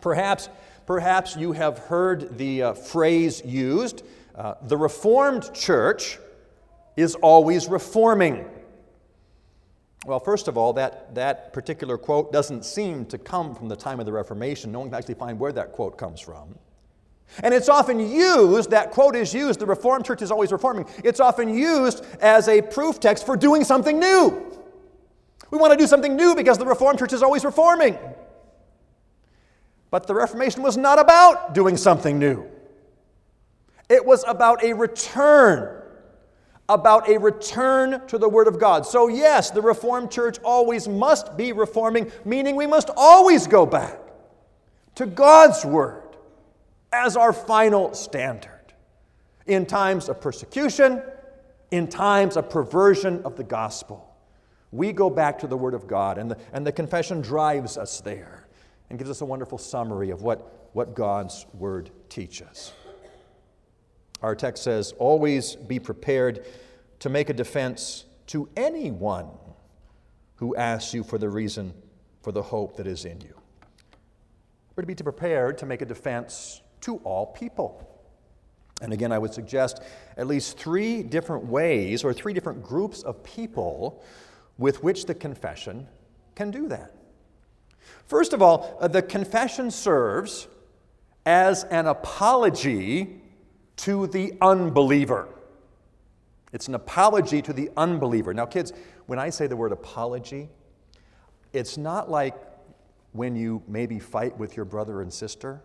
Perhaps, 0.00 0.48
perhaps 0.86 1.36
you 1.36 1.52
have 1.52 1.78
heard 1.78 2.36
the 2.36 2.62
uh, 2.62 2.72
phrase 2.74 3.42
used 3.44 4.02
uh, 4.34 4.54
the 4.62 4.76
Reformed 4.76 5.52
Church 5.52 6.18
is 6.96 7.14
always 7.16 7.68
reforming. 7.68 8.46
Well, 10.06 10.20
first 10.20 10.48
of 10.48 10.56
all, 10.56 10.72
that, 10.74 11.14
that 11.14 11.52
particular 11.52 11.98
quote 11.98 12.32
doesn't 12.32 12.64
seem 12.64 13.04
to 13.06 13.18
come 13.18 13.54
from 13.54 13.68
the 13.68 13.76
time 13.76 14.00
of 14.00 14.06
the 14.06 14.12
Reformation. 14.12 14.72
No 14.72 14.80
one 14.80 14.88
can 14.88 14.98
actually 14.98 15.14
find 15.14 15.38
where 15.38 15.52
that 15.52 15.72
quote 15.72 15.98
comes 15.98 16.20
from. 16.20 16.54
And 17.42 17.54
it's 17.54 17.68
often 17.68 18.00
used, 18.00 18.70
that 18.70 18.90
quote 18.90 19.14
is 19.14 19.32
used, 19.32 19.60
the 19.60 19.66
Reformed 19.66 20.04
Church 20.04 20.22
is 20.22 20.30
always 20.30 20.52
reforming. 20.52 20.86
It's 21.04 21.20
often 21.20 21.54
used 21.54 22.04
as 22.20 22.48
a 22.48 22.60
proof 22.62 22.98
text 22.98 23.24
for 23.24 23.36
doing 23.36 23.62
something 23.62 24.00
new. 24.00 24.50
We 25.50 25.58
want 25.58 25.72
to 25.72 25.78
do 25.78 25.86
something 25.86 26.16
new 26.16 26.34
because 26.34 26.58
the 26.58 26.66
Reformed 26.66 26.98
Church 26.98 27.12
is 27.12 27.22
always 27.22 27.44
reforming. 27.44 27.98
But 29.90 30.06
the 30.06 30.14
Reformation 30.14 30.62
was 30.62 30.76
not 30.76 30.98
about 30.98 31.54
doing 31.54 31.76
something 31.76 32.18
new, 32.18 32.46
it 33.88 34.04
was 34.04 34.24
about 34.26 34.64
a 34.64 34.72
return 34.72 35.79
about 36.70 37.08
a 37.08 37.18
return 37.18 38.06
to 38.06 38.16
the 38.16 38.28
Word 38.28 38.46
of 38.46 38.60
God. 38.60 38.86
So, 38.86 39.08
yes, 39.08 39.50
the 39.50 39.60
Reformed 39.60 40.10
Church 40.10 40.38
always 40.44 40.86
must 40.86 41.36
be 41.36 41.52
reforming, 41.52 42.12
meaning 42.24 42.54
we 42.54 42.66
must 42.66 42.90
always 42.96 43.48
go 43.48 43.66
back 43.66 43.98
to 44.94 45.04
God's 45.04 45.64
Word 45.64 46.16
as 46.92 47.16
our 47.16 47.32
final 47.32 47.92
standard 47.92 48.72
in 49.46 49.66
times 49.66 50.08
of 50.08 50.20
persecution, 50.20 51.02
in 51.72 51.88
times 51.88 52.36
of 52.36 52.48
perversion 52.48 53.20
of 53.24 53.36
the 53.36 53.44
gospel. 53.44 54.06
We 54.70 54.92
go 54.92 55.10
back 55.10 55.40
to 55.40 55.48
the 55.48 55.56
Word 55.56 55.74
of 55.74 55.88
God, 55.88 56.18
and 56.18 56.30
the, 56.30 56.38
and 56.52 56.64
the 56.64 56.72
confession 56.72 57.20
drives 57.20 57.76
us 57.76 58.00
there 58.00 58.46
and 58.88 58.98
gives 58.98 59.10
us 59.10 59.22
a 59.22 59.24
wonderful 59.24 59.58
summary 59.58 60.10
of 60.10 60.22
what, 60.22 60.70
what 60.72 60.94
God's 60.94 61.46
Word 61.52 61.90
teaches. 62.08 62.72
Our 64.22 64.34
text 64.34 64.62
says, 64.62 64.92
Always 64.98 65.56
be 65.56 65.78
prepared 65.78 66.46
to 67.00 67.08
make 67.08 67.30
a 67.30 67.32
defense 67.32 68.04
to 68.28 68.48
anyone 68.56 69.28
who 70.36 70.54
asks 70.56 70.94
you 70.94 71.02
for 71.02 71.18
the 71.18 71.28
reason 71.28 71.74
for 72.22 72.32
the 72.32 72.42
hope 72.42 72.76
that 72.76 72.86
is 72.86 73.04
in 73.04 73.20
you. 73.20 73.34
We're 74.74 74.82
to 74.82 74.86
be 74.86 74.94
prepared 74.94 75.58
to 75.58 75.66
make 75.66 75.82
a 75.82 75.86
defense 75.86 76.62
to 76.82 76.96
all 76.98 77.26
people. 77.26 77.86
And 78.80 78.92
again, 78.92 79.12
I 79.12 79.18
would 79.18 79.34
suggest 79.34 79.82
at 80.16 80.26
least 80.26 80.58
three 80.58 81.02
different 81.02 81.44
ways 81.44 82.02
or 82.02 82.14
three 82.14 82.32
different 82.32 82.62
groups 82.62 83.02
of 83.02 83.22
people 83.22 84.02
with 84.56 84.82
which 84.82 85.06
the 85.06 85.14
confession 85.14 85.86
can 86.34 86.50
do 86.50 86.68
that. 86.68 86.94
First 88.06 88.32
of 88.32 88.40
all, 88.40 88.78
uh, 88.80 88.88
the 88.88 89.02
confession 89.02 89.70
serves 89.70 90.48
as 91.26 91.64
an 91.64 91.86
apology 91.86 93.19
to 93.82 94.06
the 94.06 94.34
unbeliever. 94.40 95.28
It's 96.52 96.68
an 96.68 96.74
apology 96.74 97.40
to 97.42 97.52
the 97.52 97.70
unbeliever. 97.76 98.34
Now, 98.34 98.46
kids, 98.46 98.72
when 99.06 99.18
I 99.18 99.30
say 99.30 99.46
the 99.46 99.56
word 99.56 99.72
apology, 99.72 100.48
it's 101.52 101.78
not 101.78 102.10
like 102.10 102.34
when 103.12 103.34
you 103.34 103.62
maybe 103.66 103.98
fight 103.98 104.36
with 104.38 104.56
your 104.56 104.64
brother 104.64 105.02
and 105.02 105.12
sister 105.12 105.62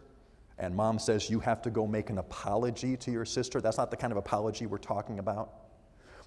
and 0.57 0.73
mom 0.73 0.99
says 0.99 1.29
you 1.29 1.39
have 1.41 1.61
to 1.63 1.69
go 1.69 1.85
make 1.85 2.09
an 2.09 2.17
apology 2.17 2.95
to 2.97 3.11
your 3.11 3.25
sister. 3.25 3.59
That's 3.59 3.77
not 3.77 3.91
the 3.91 3.97
kind 3.97 4.11
of 4.11 4.17
apology 4.17 4.65
we're 4.65 4.77
talking 4.77 5.19
about. 5.19 5.53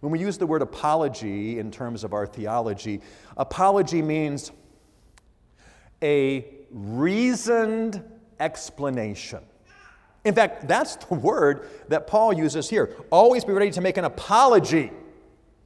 When 0.00 0.12
we 0.12 0.20
use 0.20 0.38
the 0.38 0.46
word 0.46 0.62
apology 0.62 1.58
in 1.58 1.70
terms 1.70 2.04
of 2.04 2.12
our 2.12 2.26
theology, 2.26 3.00
apology 3.36 4.02
means 4.02 4.52
a 6.02 6.46
reasoned 6.70 8.04
explanation. 8.38 9.40
In 10.28 10.34
fact, 10.34 10.68
that's 10.68 10.96
the 10.96 11.14
word 11.14 11.66
that 11.88 12.06
Paul 12.06 12.34
uses 12.34 12.68
here. 12.68 12.94
Always 13.10 13.46
be 13.46 13.54
ready 13.54 13.70
to 13.70 13.80
make 13.80 13.96
an 13.96 14.04
apology. 14.04 14.92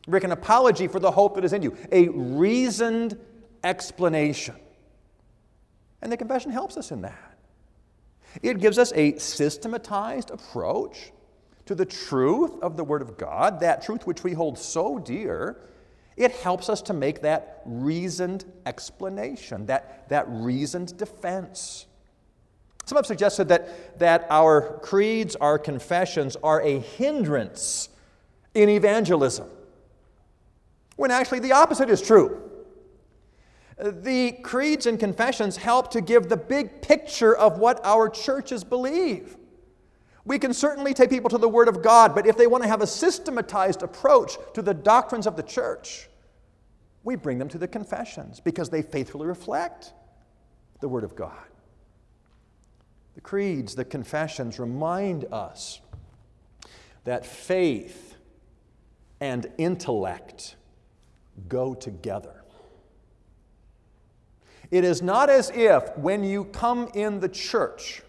Make 0.07 0.23
an 0.23 0.31
apology 0.31 0.87
for 0.87 1.00
the 1.00 1.11
hope 1.11 1.35
that 1.35 1.45
is 1.45 1.52
in 1.52 1.62
you. 1.62 1.76
A 1.90 2.07
reasoned 2.11 3.19
explanation. 3.64 4.54
And 6.00 6.12
the 6.12 6.16
confession 6.16 6.52
helps 6.52 6.76
us 6.76 6.92
in 6.92 7.02
that. 7.02 7.38
It 8.40 8.61
gives 8.61 8.78
us 8.78 8.92
a 8.95 9.19
systematized 9.19 10.31
approach 10.31 11.11
to 11.66 11.75
the 11.75 11.85
truth 11.85 12.52
of 12.62 12.76
the 12.76 12.85
Word 12.85 13.02
of 13.02 13.19
God, 13.19 13.59
that 13.61 13.83
truth 13.83 14.07
which 14.07 14.23
we 14.23 14.33
hold 14.33 14.57
so 14.57 15.00
dear. 15.00 15.57
It 16.16 16.31
helps 16.31 16.69
us 16.69 16.81
to 16.83 16.92
make 16.92 17.23
that 17.23 17.62
reasoned 17.64 18.45
explanation, 18.64 19.66
that, 19.66 20.09
that 20.11 20.26
reasoned 20.28 20.97
defense. 20.97 21.87
Some 22.85 22.97
have 22.97 23.07
suggested 23.07 23.49
that, 23.49 23.99
that 23.99 24.27
our 24.29 24.79
creeds, 24.83 25.37
our 25.37 25.59
confessions, 25.59 26.37
are 26.43 26.61
a 26.62 26.81
hindrance 26.81 27.89
in 28.55 28.69
evangelism, 28.69 29.49
when 30.97 31.11
actually 31.11 31.39
the 31.39 31.53
opposite 31.53 31.89
is 31.89 32.03
true. 32.03 32.43
The 33.79 34.33
creeds 34.43 34.87
and 34.87 34.99
confessions 34.99 35.57
help 35.57 35.91
to 35.93 36.01
give 36.01 36.29
the 36.29 36.37
big 36.37 36.83
picture 36.83 37.35
of 37.35 37.59
what 37.59 37.81
our 37.85 38.09
churches 38.09 38.62
believe. 38.62 39.37
We 40.25 40.39
can 40.39 40.53
certainly 40.53 40.95
take 40.95 41.11
people 41.11 41.31
to 41.31 41.39
the 41.39 41.49
Word 41.49 41.69
of 41.69 41.83
God, 41.83 42.15
but 42.15 42.27
if 42.27 42.37
they 42.37 42.47
want 42.47 42.62
to 42.62 42.69
have 42.69 42.81
a 42.81 42.87
systematized 42.87 43.83
approach 43.83 44.37
to 44.55 44.62
the 44.62 44.75
doctrines 44.75 45.27
of 45.27 45.37
the 45.37 45.43
church, 45.43 46.09
we 47.03 47.17
bring 47.17 47.39
them 47.39 47.49
to 47.49 47.59
the 47.59 47.67
confessions 47.67 48.39
because 48.39 48.71
they 48.71 48.83
faithfully 48.83 49.27
reflect 49.27 49.93
the 50.81 50.89
Word 50.89 51.03
of 51.03 51.17
God. 51.17 51.47
The 53.14 53.21
creeds, 53.21 53.75
the 53.75 53.85
confessions 53.85 54.59
remind 54.59 55.26
us 55.33 55.81
that 57.04 57.26
faith 57.26 58.16
and 59.21 59.47
intellect 59.59 60.57
go 61.49 61.75
together. 61.75 62.42
It 64.71 64.85
is 64.85 65.02
not 65.02 65.28
as 65.28 65.50
if 65.50 65.97
when 65.99 66.25
you 66.25 66.45
come 66.45 66.88
in 66.95 67.21
the 67.21 67.28
church, 67.28 68.02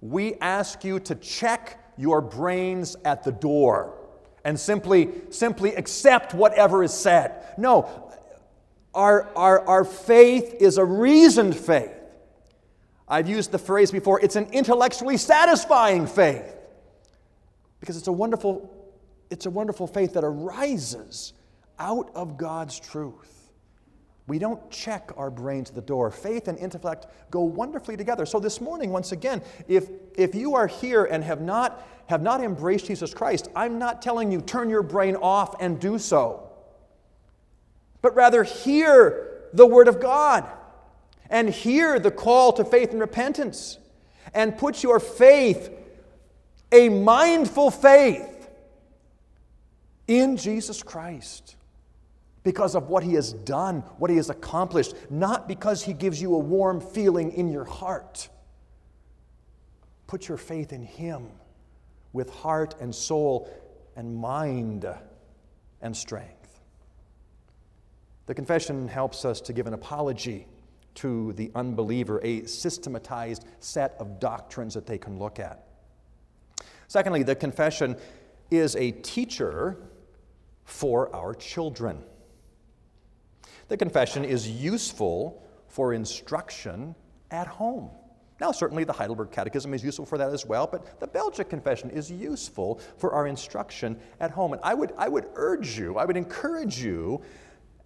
we 0.00 0.34
ask 0.34 0.84
you 0.84 1.00
to 1.00 1.14
check 1.14 1.78
your 1.96 2.20
brains 2.20 2.96
at 3.04 3.24
the 3.24 3.32
door 3.32 3.94
and 4.44 4.58
simply, 4.58 5.10
simply 5.30 5.74
accept 5.74 6.34
whatever 6.34 6.82
is 6.82 6.92
said. 6.92 7.54
No, 7.58 8.10
our, 8.94 9.28
our, 9.36 9.66
our 9.66 9.84
faith 9.84 10.54
is 10.60 10.78
a 10.78 10.84
reasoned 10.84 11.56
faith. 11.56 11.99
I've 13.10 13.28
used 13.28 13.50
the 13.50 13.58
phrase 13.58 13.90
before 13.90 14.20
it's 14.20 14.36
an 14.36 14.46
intellectually 14.52 15.16
satisfying 15.16 16.06
faith 16.06 16.56
because 17.80 17.96
it's 17.96 18.06
a 18.06 18.12
wonderful, 18.12 18.72
it's 19.30 19.46
a 19.46 19.50
wonderful 19.50 19.88
faith 19.88 20.14
that 20.14 20.22
arises 20.22 21.32
out 21.80 22.12
of 22.14 22.38
God's 22.38 22.78
truth. 22.78 23.50
We 24.28 24.38
don't 24.38 24.70
check 24.70 25.10
our 25.16 25.28
brains 25.28 25.70
at 25.70 25.74
the 25.74 25.80
door. 25.80 26.12
Faith 26.12 26.46
and 26.46 26.56
intellect 26.56 27.06
go 27.32 27.40
wonderfully 27.40 27.96
together. 27.96 28.24
So 28.24 28.38
this 28.38 28.60
morning, 28.60 28.90
once 28.90 29.10
again, 29.10 29.42
if, 29.66 29.88
if 30.16 30.36
you 30.36 30.54
are 30.54 30.68
here 30.68 31.04
and 31.04 31.24
have 31.24 31.40
not, 31.40 31.84
have 32.06 32.22
not 32.22 32.40
embraced 32.40 32.86
Jesus 32.86 33.12
Christ, 33.12 33.48
I'm 33.56 33.80
not 33.80 34.02
telling 34.02 34.30
you 34.30 34.40
turn 34.40 34.70
your 34.70 34.84
brain 34.84 35.16
off 35.16 35.60
and 35.60 35.80
do 35.80 35.98
so. 35.98 36.48
But 38.02 38.14
rather 38.14 38.44
hear 38.44 39.48
the 39.52 39.66
Word 39.66 39.88
of 39.88 40.00
God 40.00 40.48
and 41.30 41.48
hear 41.48 41.98
the 41.98 42.10
call 42.10 42.52
to 42.54 42.64
faith 42.64 42.90
and 42.90 43.00
repentance 43.00 43.78
and 44.34 44.58
put 44.58 44.82
your 44.82 45.00
faith, 45.00 45.70
a 46.72 46.88
mindful 46.88 47.70
faith, 47.70 48.26
in 50.10 50.36
Jesus 50.36 50.82
Christ 50.82 51.54
because 52.42 52.74
of 52.74 52.88
what 52.88 53.04
he 53.04 53.14
has 53.14 53.32
done, 53.32 53.80
what 53.98 54.10
he 54.10 54.16
has 54.16 54.28
accomplished, 54.28 54.94
not 55.08 55.46
because 55.46 55.84
he 55.84 55.92
gives 55.92 56.20
you 56.20 56.34
a 56.34 56.38
warm 56.38 56.80
feeling 56.80 57.32
in 57.32 57.52
your 57.52 57.64
heart. 57.64 58.28
Put 60.08 60.26
your 60.26 60.36
faith 60.38 60.72
in 60.72 60.82
him 60.82 61.28
with 62.12 62.28
heart 62.30 62.74
and 62.80 62.92
soul 62.92 63.48
and 63.94 64.16
mind 64.16 64.84
and 65.80 65.96
strength. 65.96 66.60
The 68.26 68.34
confession 68.34 68.88
helps 68.88 69.24
us 69.24 69.40
to 69.42 69.52
give 69.52 69.68
an 69.68 69.74
apology 69.74 70.46
to 70.96 71.32
the 71.34 71.50
unbeliever, 71.54 72.20
a 72.22 72.44
systematized 72.46 73.44
set 73.60 73.94
of 73.98 74.20
doctrines 74.20 74.74
that 74.74 74.86
they 74.86 74.98
can 74.98 75.18
look 75.18 75.38
at. 75.38 75.66
Secondly, 76.88 77.22
the 77.22 77.36
confession 77.36 77.96
is 78.50 78.74
a 78.76 78.90
teacher 78.90 79.76
for 80.64 81.14
our 81.14 81.34
children. 81.34 82.02
The 83.68 83.76
confession 83.76 84.24
is 84.24 84.48
useful 84.48 85.46
for 85.68 85.94
instruction 85.94 86.96
at 87.30 87.46
home. 87.46 87.90
Now, 88.40 88.52
certainly 88.52 88.84
the 88.84 88.92
Heidelberg 88.92 89.30
Catechism 89.30 89.74
is 89.74 89.84
useful 89.84 90.06
for 90.06 90.16
that 90.16 90.30
as 90.30 90.46
well, 90.46 90.66
but 90.66 90.98
the 90.98 91.06
Belgic 91.06 91.50
Confession 91.50 91.90
is 91.90 92.10
useful 92.10 92.80
for 92.96 93.12
our 93.12 93.26
instruction 93.26 94.00
at 94.18 94.30
home. 94.30 94.54
And 94.54 94.62
I 94.64 94.72
would, 94.72 94.92
I 94.96 95.08
would 95.08 95.26
urge 95.34 95.78
you, 95.78 95.98
I 95.98 96.06
would 96.06 96.16
encourage 96.16 96.82
you, 96.82 97.20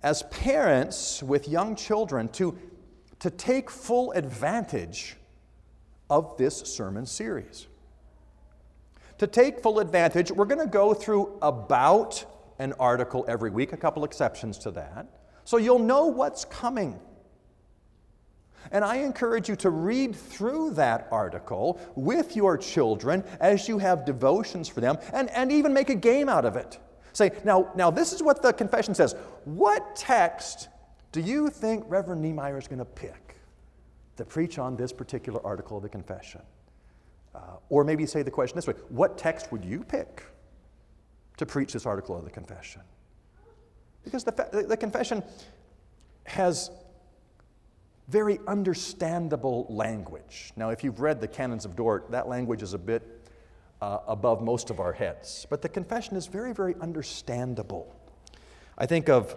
as 0.02 0.22
parents 0.24 1.22
with 1.22 1.48
young 1.48 1.74
children, 1.74 2.28
to, 2.28 2.56
to 3.20 3.30
take 3.30 3.70
full 3.70 4.12
advantage 4.12 5.16
of 6.10 6.36
this 6.36 6.58
sermon 6.60 7.06
series. 7.06 7.66
To 9.18 9.26
take 9.26 9.60
full 9.60 9.78
advantage, 9.78 10.30
we're 10.32 10.44
going 10.44 10.60
to 10.60 10.66
go 10.66 10.94
through 10.94 11.38
about 11.40 12.24
an 12.58 12.72
article 12.78 13.24
every 13.28 13.50
week, 13.50 13.72
a 13.72 13.76
couple 13.76 14.04
exceptions 14.04 14.58
to 14.58 14.70
that. 14.72 15.06
So 15.44 15.56
you'll 15.56 15.78
know 15.78 16.06
what's 16.06 16.44
coming. 16.44 16.98
And 18.72 18.84
I 18.84 18.96
encourage 18.96 19.48
you 19.48 19.56
to 19.56 19.70
read 19.70 20.16
through 20.16 20.70
that 20.72 21.08
article 21.10 21.78
with 21.94 22.34
your 22.34 22.56
children 22.56 23.22
as 23.40 23.68
you 23.68 23.78
have 23.78 24.04
devotions 24.04 24.68
for 24.68 24.80
them 24.80 24.98
and, 25.12 25.30
and 25.30 25.52
even 25.52 25.72
make 25.72 25.90
a 25.90 25.94
game 25.94 26.28
out 26.28 26.44
of 26.44 26.56
it. 26.56 26.78
Say, 27.12 27.32
now, 27.44 27.70
now 27.76 27.90
this 27.90 28.12
is 28.12 28.22
what 28.22 28.42
the 28.42 28.52
confession 28.52 28.94
says. 28.94 29.14
What 29.44 29.94
text 29.94 30.68
do 31.14 31.20
you 31.20 31.48
think 31.48 31.84
Reverend 31.86 32.24
Nymeyer 32.24 32.58
is 32.58 32.66
going 32.66 32.80
to 32.80 32.84
pick 32.84 33.36
to 34.16 34.24
preach 34.24 34.58
on 34.58 34.74
this 34.74 34.92
particular 34.92 35.40
article 35.46 35.76
of 35.76 35.84
the 35.84 35.88
confession? 35.88 36.40
Uh, 37.32 37.38
or 37.68 37.84
maybe 37.84 38.04
say 38.04 38.22
the 38.22 38.32
question 38.32 38.56
this 38.56 38.66
way 38.66 38.74
What 38.88 39.16
text 39.16 39.52
would 39.52 39.64
you 39.64 39.84
pick 39.84 40.24
to 41.36 41.46
preach 41.46 41.72
this 41.72 41.86
article 41.86 42.18
of 42.18 42.24
the 42.24 42.30
confession? 42.30 42.82
Because 44.02 44.24
the, 44.24 44.66
the 44.68 44.76
confession 44.76 45.22
has 46.24 46.72
very 48.08 48.40
understandable 48.48 49.68
language. 49.70 50.52
Now, 50.56 50.70
if 50.70 50.82
you've 50.82 50.98
read 50.98 51.20
the 51.20 51.28
Canons 51.28 51.64
of 51.64 51.76
Dort, 51.76 52.10
that 52.10 52.26
language 52.26 52.60
is 52.60 52.74
a 52.74 52.78
bit 52.78 53.30
uh, 53.80 53.98
above 54.08 54.42
most 54.42 54.68
of 54.68 54.80
our 54.80 54.92
heads. 54.92 55.46
But 55.48 55.62
the 55.62 55.68
confession 55.68 56.16
is 56.16 56.26
very, 56.26 56.52
very 56.52 56.74
understandable. 56.80 57.94
I 58.76 58.86
think 58.86 59.08
of 59.08 59.36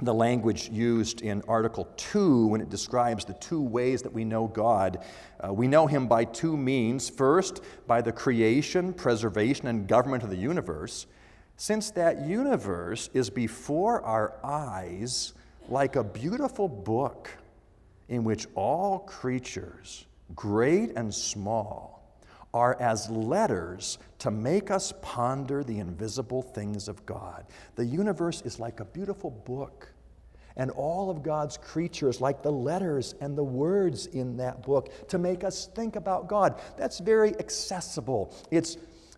the 0.00 0.14
language 0.14 0.68
used 0.68 1.22
in 1.22 1.42
Article 1.48 1.88
2 1.96 2.46
when 2.46 2.60
it 2.60 2.70
describes 2.70 3.24
the 3.24 3.34
two 3.34 3.60
ways 3.60 4.02
that 4.02 4.12
we 4.12 4.24
know 4.24 4.46
God. 4.46 5.04
Uh, 5.40 5.52
we 5.52 5.66
know 5.66 5.86
Him 5.86 6.06
by 6.06 6.24
two 6.24 6.56
means. 6.56 7.10
First, 7.10 7.62
by 7.86 8.00
the 8.00 8.12
creation, 8.12 8.92
preservation, 8.92 9.66
and 9.66 9.86
government 9.88 10.22
of 10.22 10.30
the 10.30 10.36
universe. 10.36 11.06
Since 11.56 11.90
that 11.92 12.24
universe 12.24 13.10
is 13.12 13.30
before 13.30 14.02
our 14.02 14.34
eyes 14.44 15.34
like 15.68 15.96
a 15.96 16.04
beautiful 16.04 16.68
book 16.68 17.30
in 18.08 18.24
which 18.24 18.46
all 18.54 19.00
creatures, 19.00 20.06
great 20.34 20.92
and 20.96 21.12
small, 21.12 21.97
are 22.54 22.76
as 22.80 23.08
letters 23.10 23.98
to 24.18 24.30
make 24.30 24.70
us 24.70 24.92
ponder 25.02 25.62
the 25.62 25.78
invisible 25.78 26.42
things 26.42 26.88
of 26.88 27.04
God. 27.06 27.46
The 27.76 27.84
universe 27.84 28.42
is 28.42 28.58
like 28.58 28.80
a 28.80 28.84
beautiful 28.84 29.30
book, 29.30 29.92
and 30.56 30.70
all 30.72 31.10
of 31.10 31.22
God's 31.22 31.56
creatures 31.56 32.20
like 32.20 32.42
the 32.42 32.50
letters 32.50 33.14
and 33.20 33.38
the 33.38 33.44
words 33.44 34.06
in 34.06 34.36
that 34.38 34.62
book 34.62 35.08
to 35.08 35.18
make 35.18 35.44
us 35.44 35.68
think 35.74 35.94
about 35.96 36.28
God. 36.28 36.60
That's 36.76 36.98
very 36.98 37.38
accessible. 37.38 38.34
It's 38.50 38.76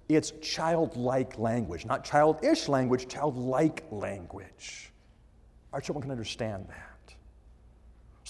it's 0.09 0.33
childlike 0.43 1.39
language, 1.39 1.87
not 1.87 2.05
childish 2.05 2.69
language, 2.69 3.07
childlike 3.07 3.85
language. 3.93 4.93
Our 5.73 5.81
children 5.81 6.03
can 6.03 6.11
understand 6.11 6.67
that. 6.69 6.90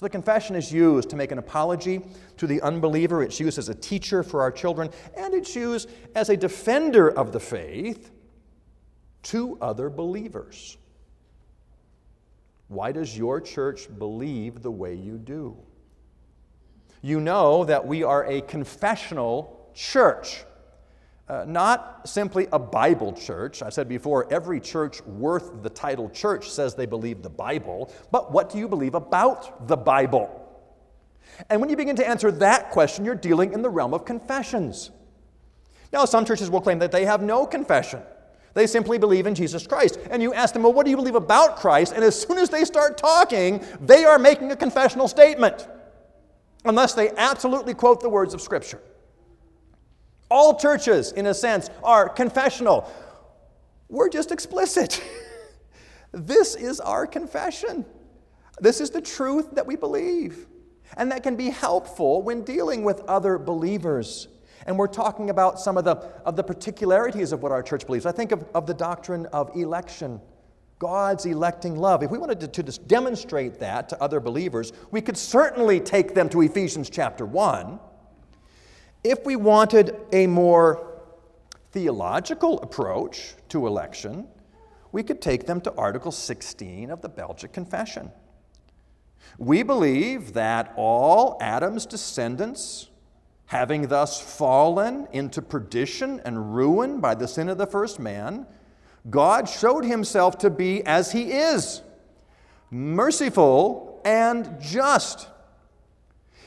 So 0.01 0.07
the 0.07 0.11
confession 0.11 0.57
is 0.57 0.73
used 0.73 1.11
to 1.11 1.17
make 1.17 1.31
an 1.31 1.37
apology 1.37 2.01
to 2.39 2.47
the 2.47 2.63
unbeliever. 2.63 3.23
It's 3.23 3.39
used 3.39 3.59
as 3.59 3.69
a 3.69 3.75
teacher 3.75 4.23
for 4.23 4.41
our 4.41 4.51
children, 4.51 4.89
and 5.15 5.35
it's 5.35 5.55
used 5.55 5.91
as 6.15 6.31
a 6.31 6.39
defender 6.39 7.11
of 7.11 7.33
the 7.33 7.39
faith 7.39 8.11
to 9.25 9.59
other 9.61 9.91
believers. 9.91 10.79
Why 12.69 12.93
does 12.93 13.15
your 13.15 13.43
church 13.43 13.91
believe 13.99 14.63
the 14.63 14.71
way 14.71 14.95
you 14.95 15.19
do? 15.19 15.55
You 17.03 17.21
know 17.21 17.67
that 17.67 17.87
we 17.87 18.03
are 18.03 18.25
a 18.25 18.41
confessional 18.41 19.71
church. 19.75 20.45
Uh, 21.31 21.45
not 21.47 22.09
simply 22.09 22.49
a 22.53 22.59
Bible 22.59 23.13
church. 23.13 23.63
I 23.63 23.69
said 23.69 23.89
before, 23.89 24.27
every 24.33 24.59
church 24.59 25.01
worth 25.03 25.63
the 25.63 25.71
title 25.71 26.11
church 26.11 26.51
says 26.51 26.75
they 26.75 26.87
believe 26.87 27.23
the 27.23 27.31
Bible, 27.31 27.93
but 28.11 28.33
what 28.33 28.51
do 28.51 28.59
you 28.59 28.67
believe 28.67 28.97
about 28.97 29.69
the 29.69 29.77
Bible? 29.77 30.29
And 31.49 31.61
when 31.61 31.71
you 31.71 31.77
begin 31.77 31.95
to 31.95 32.09
answer 32.09 32.33
that 32.33 32.71
question, 32.71 33.05
you're 33.05 33.15
dealing 33.15 33.53
in 33.53 33.63
the 33.63 33.69
realm 33.69 33.95
of 33.95 34.05
confessions. 34.05 34.91
Now, 35.93 36.05
some 36.05 36.25
churches 36.25 36.51
will 36.51 36.61
claim 36.61 36.81
that 36.81 36.91
they 36.91 37.05
have 37.05 37.23
no 37.23 37.47
confession. 37.47 38.03
They 38.55 38.67
simply 38.67 38.99
believe 38.99 39.29
in 39.29 39.37
Jesus 39.37 39.69
Christ. 39.69 40.01
And 40.11 40.21
you 40.21 40.35
ask 40.35 40.53
them, 40.53 40.65
well, 40.65 40.73
what 40.73 40.85
do 40.85 40.91
you 40.91 40.97
believe 40.97 41.15
about 41.15 41.59
Christ? 41.59 41.93
And 41.95 42.03
as 42.03 42.21
soon 42.21 42.39
as 42.39 42.51
they 42.51 42.65
start 42.65 42.99
talking, 42.99 43.65
they 43.81 44.03
are 44.03 44.19
making 44.19 44.51
a 44.51 44.57
confessional 44.57 45.07
statement, 45.07 45.69
unless 46.65 46.95
they 46.95 47.11
absolutely 47.11 47.75
quote 47.75 48.01
the 48.01 48.09
words 48.09 48.35
of 48.35 48.41
Scripture. 48.41 48.81
All 50.31 50.59
churches, 50.59 51.13
in 51.13 51.27
a 51.27 51.35
sense, 51.35 51.69
are 51.83 52.09
confessional. 52.09 52.91
We're 53.89 54.09
just 54.09 54.31
explicit. 54.31 55.03
this 56.13 56.55
is 56.55 56.79
our 56.81 57.07
confession. 57.07 57.85
This 58.61 58.81
is 58.81 58.91
the 58.91 59.01
truth 59.01 59.51
that 59.53 59.67
we 59.67 59.75
believe. 59.77 60.47
And 60.97 61.11
that 61.13 61.23
can 61.23 61.37
be 61.37 61.51
helpful 61.51 62.23
when 62.23 62.43
dealing 62.43 62.85
with 62.85 63.01
other 63.09 63.39
believers. 63.39 64.29
And 64.67 64.79
we're 64.79 64.89
talking 64.89 65.31
about 65.31 65.59
some 65.59 65.77
of 65.77 65.85
the, 65.85 65.97
of 66.25 66.37
the 66.37 66.45
particularities 66.45 67.33
of 67.33 67.43
what 67.43 67.51
our 67.51 67.63
church 67.63 67.87
believes. 67.87 68.07
I 68.07 68.13
think 68.13 68.33
of, 68.33 68.45
of 68.55 68.67
the 68.67 68.75
doctrine 68.75 69.27
of 69.27 69.55
election, 69.57 70.21
God's 70.79 71.27
electing 71.27 71.77
love. 71.77 72.03
If 72.03 72.11
we 72.11 72.19
wanted 72.19 72.41
to, 72.41 72.63
to 72.63 72.63
demonstrate 72.63 73.59
that 73.61 73.89
to 73.89 74.03
other 74.03 74.21
believers, 74.21 74.73
we 74.91 75.01
could 75.01 75.17
certainly 75.17 75.81
take 75.81 76.15
them 76.15 76.29
to 76.31 76.43
Ephesians 76.43 76.91
chapter 76.91 77.25
1. 77.25 77.81
If 79.03 79.25
we 79.25 79.35
wanted 79.37 79.97
a 80.13 80.27
more 80.27 80.87
theological 81.73 82.61
approach 82.61 83.35
to 83.49 83.67
election, 83.67 84.29
we 84.93 85.03
could 85.03 85.23
take 85.23 85.47
them 85.47 85.61
to 85.63 85.73
Article 85.75 86.13
16 86.13 86.91
of 86.91 87.01
the 87.01 87.09
Belgic 87.09 87.53
Confession. 87.53 88.11
We 89.39 89.63
believe 89.63 90.35
that 90.35 90.75
all 90.77 91.39
Adam's 91.41 91.87
descendants, 91.87 92.89
having 93.47 93.89
thus 93.89 94.21
fallen 94.21 95.09
into 95.13 95.41
perdition 95.41 96.21
and 96.27 96.55
ruin 96.55 97.01
by 97.01 97.15
the 97.15 97.29
sin 97.29 97.49
of 97.49 97.57
the 97.57 97.67
first 97.67 97.99
man, 97.99 98.47
God 99.09 99.49
showed 99.49 99.87
himself 99.87 100.37
to 100.39 100.51
be 100.51 100.85
as 100.85 101.13
he 101.13 101.33
is 101.33 101.81
merciful 102.71 104.03
and 104.05 104.61
just. 104.61 105.29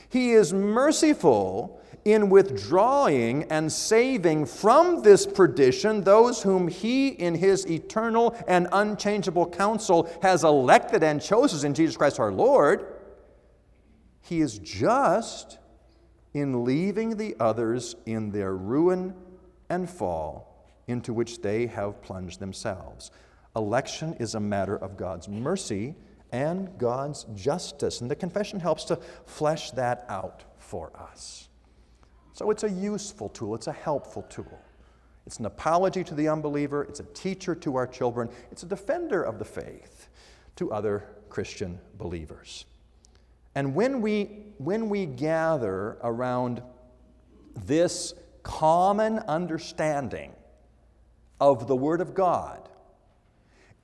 He 0.08 0.32
is 0.32 0.52
merciful 0.52 1.80
in 2.04 2.28
withdrawing 2.28 3.44
and 3.44 3.72
saving 3.72 4.44
from 4.46 5.02
this 5.02 5.26
perdition 5.26 6.02
those 6.02 6.42
whom 6.42 6.68
he, 6.68 7.08
in 7.08 7.34
his 7.34 7.66
eternal 7.66 8.36
and 8.46 8.68
unchangeable 8.72 9.48
counsel, 9.48 10.10
has 10.22 10.44
elected 10.44 11.02
and 11.02 11.22
chosen 11.22 11.66
in 11.68 11.74
Jesus 11.74 11.96
Christ 11.96 12.20
our 12.20 12.32
Lord, 12.32 12.86
he 14.20 14.40
is 14.40 14.58
just 14.58 15.58
in 16.32 16.64
leaving 16.64 17.16
the 17.16 17.36
others 17.38 17.94
in 18.06 18.30
their 18.30 18.54
ruin 18.54 19.14
and 19.68 19.88
fall 19.88 20.68
into 20.86 21.12
which 21.12 21.40
they 21.40 21.66
have 21.66 22.02
plunged 22.02 22.40
themselves. 22.40 23.10
Election 23.56 24.14
is 24.14 24.34
a 24.34 24.40
matter 24.40 24.76
of 24.76 24.96
God's 24.96 25.28
mercy 25.28 25.94
and 26.32 26.76
God's 26.78 27.24
justice, 27.34 28.00
and 28.00 28.10
the 28.10 28.16
confession 28.16 28.58
helps 28.58 28.84
to 28.84 28.96
flesh 29.24 29.70
that 29.72 30.04
out 30.08 30.42
for 30.58 30.90
us. 30.98 31.48
So 32.34 32.50
it's 32.50 32.64
a 32.64 32.70
useful 32.70 33.28
tool, 33.28 33.54
it's 33.54 33.68
a 33.68 33.72
helpful 33.72 34.22
tool. 34.28 34.60
It's 35.26 35.38
an 35.38 35.46
apology 35.46 36.04
to 36.04 36.14
the 36.14 36.28
unbeliever, 36.28 36.82
it's 36.84 37.00
a 37.00 37.04
teacher 37.04 37.54
to 37.54 37.76
our 37.76 37.86
children, 37.86 38.28
it's 38.50 38.62
a 38.64 38.66
defender 38.66 39.22
of 39.22 39.38
the 39.38 39.44
faith 39.44 40.08
to 40.56 40.72
other 40.72 41.08
Christian 41.30 41.80
believers. 41.96 42.66
And 43.54 43.74
when 43.74 44.02
we, 44.02 44.46
when 44.58 44.88
we 44.88 45.06
gather 45.06 45.96
around 46.02 46.60
this 47.64 48.14
common 48.42 49.20
understanding 49.20 50.32
of 51.40 51.68
the 51.68 51.76
Word 51.76 52.00
of 52.00 52.14
God, 52.14 52.68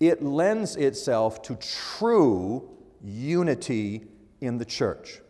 it 0.01 0.23
lends 0.23 0.77
itself 0.77 1.41
to 1.43 1.57
true 1.57 2.69
unity 3.03 4.07
in 4.41 4.59
the 4.59 4.65
church. 4.65 5.21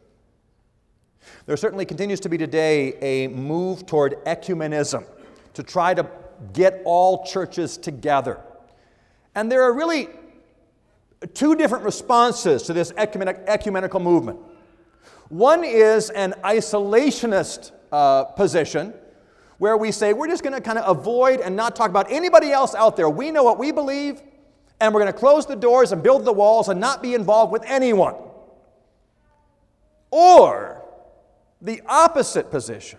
There 1.46 1.56
certainly 1.56 1.84
continues 1.84 2.20
to 2.20 2.28
be 2.28 2.38
today 2.38 2.94
a 3.00 3.28
move 3.28 3.86
toward 3.86 4.24
ecumenism 4.24 5.06
to 5.54 5.62
try 5.62 5.94
to 5.94 6.06
get 6.52 6.80
all 6.84 7.24
churches 7.24 7.76
together. 7.76 8.40
And 9.34 9.50
there 9.50 9.62
are 9.62 9.72
really 9.72 10.08
two 11.34 11.54
different 11.54 11.84
responses 11.84 12.62
to 12.64 12.72
this 12.72 12.92
ecumenic, 12.92 13.44
ecumenical 13.46 14.00
movement. 14.00 14.38
One 15.28 15.64
is 15.64 16.10
an 16.10 16.34
isolationist 16.42 17.72
uh, 17.92 18.24
position 18.24 18.94
where 19.58 19.76
we 19.76 19.92
say 19.92 20.12
we're 20.12 20.28
just 20.28 20.42
going 20.42 20.54
to 20.54 20.60
kind 20.60 20.78
of 20.78 20.96
avoid 20.96 21.40
and 21.40 21.54
not 21.54 21.76
talk 21.76 21.90
about 21.90 22.10
anybody 22.10 22.50
else 22.50 22.74
out 22.74 22.96
there. 22.96 23.10
We 23.10 23.30
know 23.30 23.44
what 23.44 23.58
we 23.58 23.72
believe, 23.72 24.22
and 24.80 24.94
we're 24.94 25.00
going 25.00 25.12
to 25.12 25.18
close 25.18 25.46
the 25.46 25.54
doors 25.54 25.92
and 25.92 26.02
build 26.02 26.24
the 26.24 26.32
walls 26.32 26.68
and 26.68 26.80
not 26.80 27.02
be 27.02 27.14
involved 27.14 27.52
with 27.52 27.62
anyone. 27.66 28.14
Or 30.10 30.79
the 31.60 31.82
opposite 31.86 32.50
position 32.50 32.98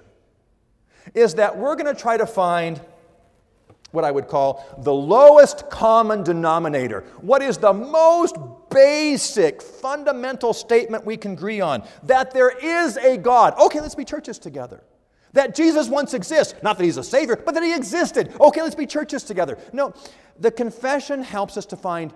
is 1.13 1.35
that 1.35 1.57
we're 1.57 1.75
going 1.75 1.93
to 1.93 1.99
try 1.99 2.17
to 2.17 2.25
find 2.25 2.79
what 3.91 4.05
I 4.05 4.11
would 4.11 4.27
call 4.27 4.65
the 4.79 4.93
lowest 4.93 5.69
common 5.69 6.23
denominator. 6.23 7.01
What 7.19 7.41
is 7.41 7.57
the 7.57 7.73
most 7.73 8.37
basic, 8.69 9.61
fundamental 9.61 10.53
statement 10.53 11.05
we 11.05 11.17
can 11.17 11.33
agree 11.33 11.59
on? 11.59 11.83
That 12.03 12.31
there 12.31 12.49
is 12.49 12.97
a 12.97 13.17
God. 13.17 13.59
Okay, 13.59 13.81
let's 13.81 13.95
be 13.95 14.05
churches 14.05 14.39
together. 14.39 14.81
That 15.33 15.55
Jesus 15.55 15.87
once 15.87 16.13
exists. 16.13 16.55
Not 16.61 16.77
that 16.77 16.83
he's 16.83 16.97
a 16.97 17.03
Savior, 17.03 17.35
but 17.35 17.53
that 17.53 17.63
he 17.63 17.73
existed. 17.73 18.33
Okay, 18.39 18.61
let's 18.61 18.75
be 18.75 18.85
churches 18.85 19.23
together. 19.23 19.57
No, 19.73 19.93
the 20.39 20.51
confession 20.51 21.23
helps 21.23 21.57
us 21.57 21.65
to 21.67 21.75
find 21.75 22.13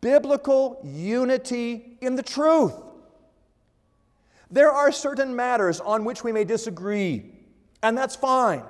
biblical 0.00 0.80
unity 0.84 1.96
in 2.00 2.16
the 2.16 2.22
truth. 2.22 2.72
There 4.50 4.70
are 4.70 4.90
certain 4.90 5.36
matters 5.36 5.80
on 5.80 6.04
which 6.04 6.24
we 6.24 6.32
may 6.32 6.44
disagree, 6.44 7.30
and 7.82 7.96
that's 7.96 8.16
fine. 8.16 8.64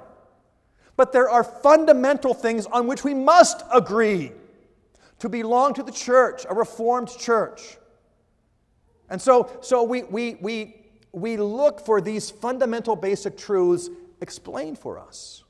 But 0.96 1.12
there 1.12 1.30
are 1.30 1.42
fundamental 1.42 2.34
things 2.34 2.66
on 2.66 2.86
which 2.86 3.04
we 3.04 3.14
must 3.14 3.62
agree 3.72 4.32
to 5.20 5.28
belong 5.28 5.74
to 5.74 5.82
the 5.82 5.92
church, 5.92 6.44
a 6.48 6.54
reformed 6.54 7.08
church. 7.08 7.78
And 9.08 9.20
so, 9.20 9.50
so 9.62 9.82
we, 9.82 10.02
we, 10.04 10.36
we, 10.40 10.76
we 11.12 11.36
look 11.36 11.80
for 11.80 12.00
these 12.00 12.30
fundamental 12.30 12.96
basic 12.96 13.36
truths 13.36 13.88
explained 14.20 14.78
for 14.78 14.98
us 14.98 15.44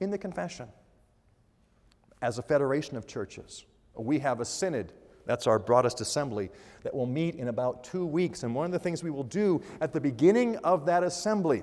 in 0.00 0.10
the 0.10 0.18
confession. 0.18 0.68
As 2.20 2.38
a 2.38 2.42
federation 2.42 2.96
of 2.96 3.06
churches, 3.06 3.64
we 3.94 4.18
have 4.18 4.40
a 4.40 4.44
synod 4.44 4.92
that's 5.26 5.46
our 5.46 5.58
broadest 5.58 6.00
assembly 6.00 6.50
that 6.82 6.94
will 6.94 7.06
meet 7.06 7.36
in 7.36 7.48
about 7.48 7.84
two 7.84 8.04
weeks. 8.04 8.42
And 8.42 8.54
one 8.54 8.66
of 8.66 8.72
the 8.72 8.78
things 8.78 9.02
we 9.02 9.10
will 9.10 9.24
do 9.24 9.62
at 9.80 9.92
the 9.92 10.00
beginning 10.00 10.56
of 10.58 10.86
that 10.86 11.02
assembly 11.02 11.62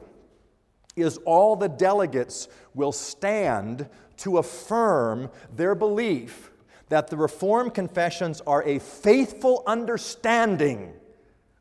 is 0.95 1.17
all 1.25 1.55
the 1.55 1.69
delegates 1.69 2.47
will 2.73 2.91
stand 2.91 3.87
to 4.17 4.37
affirm 4.37 5.29
their 5.55 5.75
belief 5.75 6.51
that 6.89 7.07
the 7.07 7.17
Reformed 7.17 7.73
confessions 7.73 8.41
are 8.45 8.63
a 8.63 8.79
faithful 8.79 9.63
understanding 9.65 10.93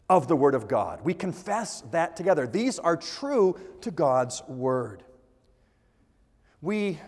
of 0.08 0.26
the 0.26 0.34
Word 0.34 0.56
of 0.56 0.66
God. 0.66 1.00
We 1.04 1.14
confess 1.14 1.82
that 1.92 2.16
together. 2.16 2.48
These 2.48 2.80
are 2.80 2.96
true 2.96 3.58
to 3.82 3.92
God's 3.92 4.42
Word. 4.48 5.04
We, 6.60 6.98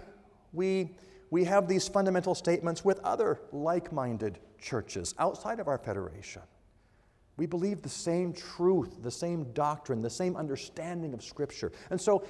we, 0.52 0.90
we 1.31 1.44
have 1.44 1.66
these 1.66 1.88
fundamental 1.88 2.37
statements 2.37 2.85
with 2.85 3.00
other 3.00 3.40
like 3.50 3.92
minded 3.92 4.38
churches 4.62 5.14
outside 5.18 5.61
of 5.61 5.68
our 5.68 5.79
federation. 5.79 6.42
We 7.37 7.46
believe 7.46 7.83
the 7.83 7.88
same 7.88 8.33
truth, 8.33 9.03
the 9.03 9.11
same 9.11 9.53
doctrine, 9.53 10.01
the 10.01 10.11
same 10.11 10.37
understanding 10.37 11.14
of 11.14 11.22
Scripture. 11.22 11.72
And 11.90 12.01
so, 12.01 12.25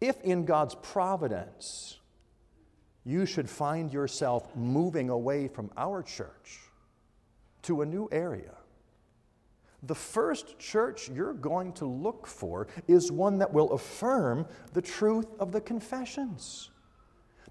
if 0.00 0.20
in 0.20 0.44
God's 0.44 0.76
providence 0.76 1.98
you 3.04 3.26
should 3.26 3.48
find 3.48 3.92
yourself 3.92 4.54
moving 4.54 5.10
away 5.10 5.48
from 5.48 5.70
our 5.76 6.02
church 6.02 6.60
to 7.62 7.82
a 7.82 7.86
new 7.86 8.08
area, 8.12 8.54
the 9.82 9.94
first 9.94 10.58
church 10.58 11.08
you're 11.08 11.32
going 11.32 11.72
to 11.74 11.86
look 11.86 12.26
for 12.26 12.66
is 12.86 13.10
one 13.10 13.38
that 13.38 13.52
will 13.52 13.72
affirm 13.72 14.46
the 14.74 14.82
truth 14.82 15.28
of 15.38 15.52
the 15.52 15.60
confessions, 15.60 16.70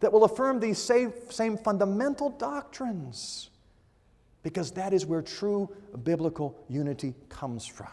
that 0.02 0.12
will 0.12 0.24
affirm 0.24 0.60
these 0.60 0.78
same, 0.78 1.58
fundamental 1.58 2.30
doctrines 2.30 3.50
because 4.48 4.72
that 4.72 4.94
is 4.94 5.06
where 5.06 5.22
true 5.22 5.70
biblical 6.06 6.58
unity 6.70 7.14
comes 7.28 7.66
from. 7.66 7.92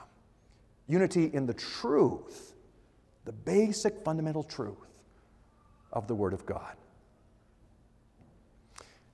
Unity 0.87 1.25
in 1.35 1.47
the 1.47 1.55
truth, 1.55 2.55
the 3.25 3.33
basic 3.33 4.05
fundamental 4.05 4.45
truth 4.45 4.77
of 5.93 6.07
the 6.07 6.15
Word 6.15 6.33
of 6.33 6.47
God. 6.47 6.77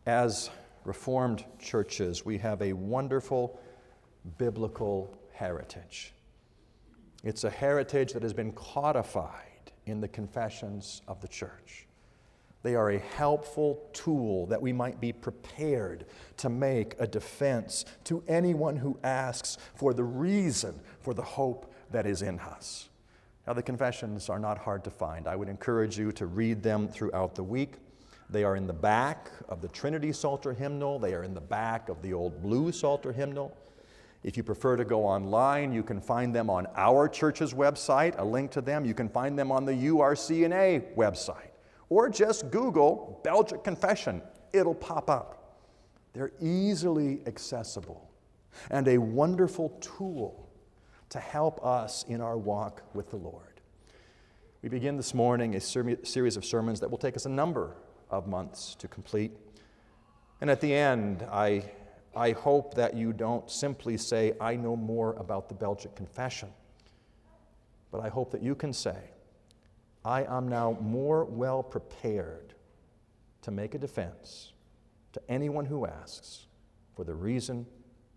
As 0.05 0.51
Reformed 0.85 1.43
churches, 1.59 2.27
we 2.27 2.37
have 2.37 2.61
a 2.61 2.75
wonderful 2.75 3.59
biblical 4.37 5.19
heritage. 5.33 6.13
It's 7.25 7.45
a 7.45 7.51
heritage 7.51 8.13
that 8.13 8.23
has 8.23 8.35
been 8.35 8.53
codified 8.53 9.73
in 9.87 10.03
the 10.03 10.09
confessions 10.09 11.01
of 11.09 11.23
the 11.23 11.29
church. 11.29 11.87
They 12.63 12.75
are 12.75 12.91
a 12.91 12.99
helpful 12.99 13.89
tool 13.93 14.47
that 14.47 14.61
we 14.61 14.73
might 14.73 15.01
be 15.01 15.13
prepared 15.13 16.05
to 16.39 16.49
make 16.49 16.95
a 16.99 17.07
defense 17.07 17.87
to 18.05 18.23
anyone 18.29 18.77
who 18.77 18.99
asks 19.03 19.57
for 19.75 19.95
the 19.95 20.05
reason 20.05 20.79
for 21.01 21.15
the 21.15 21.23
hope 21.23 21.73
that 21.91 22.07
is 22.07 22.21
in 22.23 22.39
us. 22.39 22.89
Now, 23.47 23.55
the 23.55 23.63
confessions 23.63 24.29
are 24.29 24.39
not 24.39 24.59
hard 24.59 24.85
to 24.85 24.91
find. 24.91 25.27
I 25.27 25.37
would 25.37 25.49
encourage 25.49 25.99
you 25.99 26.13
to 26.13 26.27
read 26.27 26.63
them 26.63 26.87
throughout 26.87 27.35
the 27.35 27.43
week. 27.43 27.75
They 28.29 28.45
are 28.45 28.55
in 28.55 28.67
the 28.67 28.73
back 28.73 29.31
of 29.49 29.61
the 29.61 29.69
Trinity 29.69 30.13
Psalter 30.13 30.53
hymnal, 30.53 30.99
they 30.99 31.15
are 31.15 31.25
in 31.25 31.35
the 31.35 31.41
back 31.41 31.89
of 31.89 32.01
the 32.03 32.13
old 32.13 32.43
blue 32.43 32.71
Psalter 32.71 33.13
hymnal. 33.13 33.57
If 34.23 34.37
you 34.37 34.43
prefer 34.43 34.77
to 34.77 34.85
go 34.85 35.05
online, 35.05 35.73
you 35.73 35.83
can 35.83 36.01
find 36.01 36.35
them 36.35 36.51
on 36.51 36.67
our 36.77 37.09
church's 37.09 37.55
website, 37.55 38.19
a 38.19 38.25
link 38.25 38.51
to 38.53 38.61
them. 38.61 38.85
You 38.85 38.93
can 38.93 39.09
find 39.09 39.39
them 39.39 39.51
on 39.51 39.65
the 39.65 39.73
URCNA 39.73 40.95
website. 40.95 41.50
Or 41.91 42.09
just 42.09 42.51
Google 42.51 43.21
Belgic 43.23 43.63
Confession, 43.63 44.23
it'll 44.55 44.75
pop 44.75 45.11
up. 45.11 45.59
They're 46.15 46.33
easily 46.41 47.21
accessible 47.27 48.11
and 48.71 48.89
a 48.89 48.97
wonderful 48.97 49.69
tool 49.81 50.49
to 51.11 51.21
help 51.21 51.65
us 51.65 52.05
in 52.09 52.23
our 52.23 52.39
walk 52.39 52.83
with 52.95 53.11
the 53.11 53.17
Lord. 53.17 53.61
We 54.63 54.71
begin 54.71 54.97
this 54.97 55.13
morning 55.13 55.55
a 55.55 55.61
series 55.61 56.37
of 56.37 56.45
sermons 56.45 56.81
that 56.81 56.91
will 56.91 56.99
take 56.99 57.17
us 57.17 57.27
a 57.27 57.31
number 57.31 57.77
of 58.09 58.27
months 58.27 58.75
to 58.77 58.89
complete. 58.89 59.33
And 60.41 60.49
at 60.49 60.63
the 60.63 60.73
end, 60.73 61.27
I 61.31 61.71
I 62.15 62.33
hope 62.33 62.75
that 62.75 62.95
you 62.95 63.13
don't 63.13 63.49
simply 63.49 63.97
say, 63.97 64.35
I 64.41 64.57
know 64.57 64.75
more 64.75 65.15
about 65.15 65.49
the 65.49 65.55
Belgic 65.55 65.95
Confession, 65.95 66.49
but 67.93 68.01
I 68.01 68.09
hope 68.09 68.33
that 68.33 68.43
you 68.43 68.55
can 68.55 68.73
say, 68.73 68.97
I 70.05 70.25
am 70.25 70.49
now 70.49 70.79
more 70.81 71.25
well 71.25 71.63
prepared 71.63 72.55
to 73.43 73.51
make 73.51 73.75
a 73.75 73.79
defense 73.79 74.53
to 75.13 75.21
anyone 75.29 75.65
who 75.65 75.87
asks 75.87 76.47
for 76.95 77.05
the 77.05 77.15
reason 77.15 77.67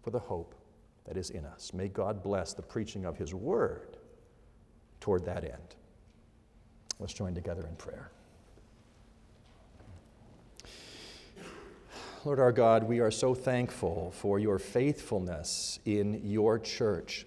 for 0.02 0.12
the 0.12 0.19
hope 0.19 0.56
that 1.06 1.17
is 1.17 1.30
in 1.30 1.46
us. 1.46 1.74
May 1.74 1.88
God 1.88 2.24
bless 2.24 2.54
the 2.54 2.62
preaching 2.62 3.06
of 3.06 3.17
His 3.17 3.34
Word 3.34 3.98
toward 5.00 5.26
that 5.26 5.43
end. 5.43 5.76
Let's 7.00 7.13
join 7.13 7.34
together 7.34 7.65
in 7.67 7.76
prayer. 7.76 8.12
Lord 12.26 12.39
our 12.39 12.54
God, 12.54 12.84
we 12.84 13.02
are 13.02 13.12
so 13.12 13.36
thankful 13.36 14.12
for 14.12 14.39
your 14.39 14.58
faithfulness 14.58 15.80
in 15.84 16.22
your 16.24 16.58
church, 16.58 17.26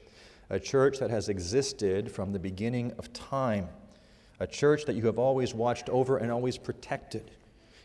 a 0.49 0.59
church 0.59 0.99
that 1.01 1.11
has 1.11 1.29
existed 1.29 2.11
from 2.11 2.33
the 2.33 2.39
beginning 2.39 2.93
of 2.99 3.13
time, 3.13 3.69
a 4.41 4.47
church 4.47 4.85
that 4.85 4.97
you 4.97 5.07
have 5.07 5.19
always 5.19 5.55
watched 5.55 5.89
over 5.89 6.19
and 6.19 6.31
always 6.31 6.59
protected. 6.59 7.31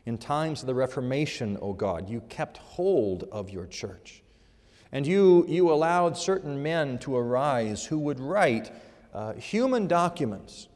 In 0.05 0.17
times 0.17 0.61
of 0.61 0.67
the 0.67 0.73
Reformation, 0.73 1.57
O 1.61 1.73
God, 1.73 2.09
you 2.09 2.21
kept 2.21 2.57
hold 2.57 3.27
of 3.31 3.49
your 3.49 3.67
church. 3.67 4.23
And 4.91 5.07
you, 5.07 5.45
you 5.47 5.71
allowed 5.71 6.17
certain 6.17 6.61
men 6.61 6.97
to 6.99 7.15
arise 7.15 7.85
who 7.85 7.99
would 7.99 8.19
write 8.19 8.71
uh, 9.13 9.33
human 9.33 9.87
documents, 9.87 10.67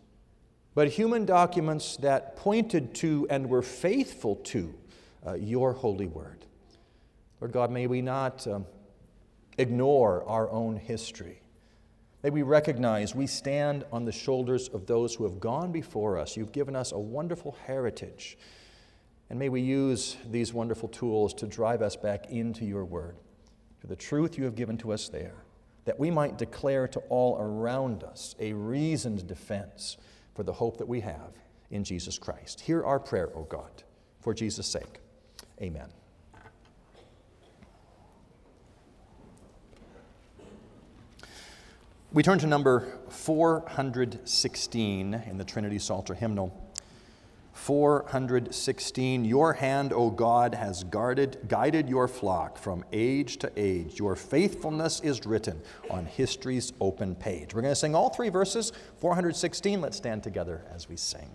but 0.73 0.89
human 0.89 1.25
documents 1.25 1.97
that 1.97 2.35
pointed 2.37 2.93
to 2.95 3.27
and 3.29 3.49
were 3.49 3.61
faithful 3.61 4.35
to 4.37 4.73
uh, 5.25 5.33
your 5.33 5.73
holy 5.73 6.07
word. 6.07 6.45
Lord 7.41 7.51
God, 7.51 7.71
may 7.71 7.87
we 7.87 8.01
not 8.01 8.47
um, 8.47 8.65
ignore 9.57 10.23
our 10.25 10.49
own 10.49 10.77
history. 10.77 11.41
May 12.25 12.31
we 12.31 12.41
recognize 12.41 13.13
we 13.13 13.27
stand 13.27 13.85
on 13.91 14.05
the 14.05 14.11
shoulders 14.11 14.67
of 14.69 14.87
those 14.87 15.13
who 15.13 15.25
have 15.25 15.39
gone 15.39 15.71
before 15.71 16.17
us. 16.17 16.35
You've 16.35 16.51
given 16.51 16.75
us 16.75 16.91
a 16.91 16.97
wonderful 16.97 17.55
heritage. 17.67 18.39
And 19.29 19.37
may 19.37 19.47
we 19.47 19.61
use 19.61 20.17
these 20.31 20.51
wonderful 20.51 20.89
tools 20.89 21.35
to 21.35 21.45
drive 21.45 21.83
us 21.83 21.95
back 21.95 22.31
into 22.31 22.65
your 22.65 22.83
word, 22.83 23.17
to 23.81 23.85
the 23.85 23.95
truth 23.95 24.39
you 24.39 24.43
have 24.45 24.55
given 24.55 24.75
to 24.79 24.91
us 24.91 25.07
there, 25.07 25.35
that 25.83 25.99
we 25.99 26.09
might 26.09 26.39
declare 26.39 26.87
to 26.87 26.99
all 27.09 27.37
around 27.39 28.01
us 28.01 28.33
a 28.39 28.53
reasoned 28.53 29.27
defense 29.27 29.97
for 30.33 30.41
the 30.41 30.53
hope 30.53 30.77
that 30.77 30.87
we 30.87 31.01
have 31.01 31.37
in 31.69 31.83
Jesus 31.83 32.17
Christ. 32.17 32.59
Hear 32.59 32.83
our 32.83 32.99
prayer, 32.99 33.29
O 33.35 33.43
God, 33.43 33.83
for 34.19 34.33
Jesus' 34.33 34.65
sake. 34.65 34.99
Amen. 35.61 35.89
We 42.15 42.23
turn 42.23 42.39
to 42.39 42.47
number 42.47 42.97
416 43.09 45.13
in 45.13 45.37
the 45.37 45.43
Trinity 45.43 45.77
Psalter 45.77 46.13
hymnal. 46.13 46.71
416 47.51 49.25
Your 49.25 49.51
hand, 49.51 49.91
O 49.91 50.09
God, 50.09 50.55
has 50.55 50.85
guarded, 50.85 51.39
guided 51.49 51.89
your 51.89 52.07
flock 52.07 52.57
from 52.57 52.85
age 52.93 53.35
to 53.39 53.51
age. 53.57 53.99
Your 53.99 54.15
faithfulness 54.15 55.01
is 55.01 55.25
written 55.25 55.61
on 55.89 56.05
history's 56.05 56.71
open 56.79 57.15
page. 57.15 57.53
We're 57.53 57.63
going 57.63 57.73
to 57.73 57.75
sing 57.75 57.95
all 57.95 58.11
three 58.11 58.29
verses. 58.29 58.71
416. 58.99 59.81
Let's 59.81 59.97
stand 59.97 60.23
together 60.23 60.63
as 60.73 60.87
we 60.87 60.95
sing. 60.95 61.29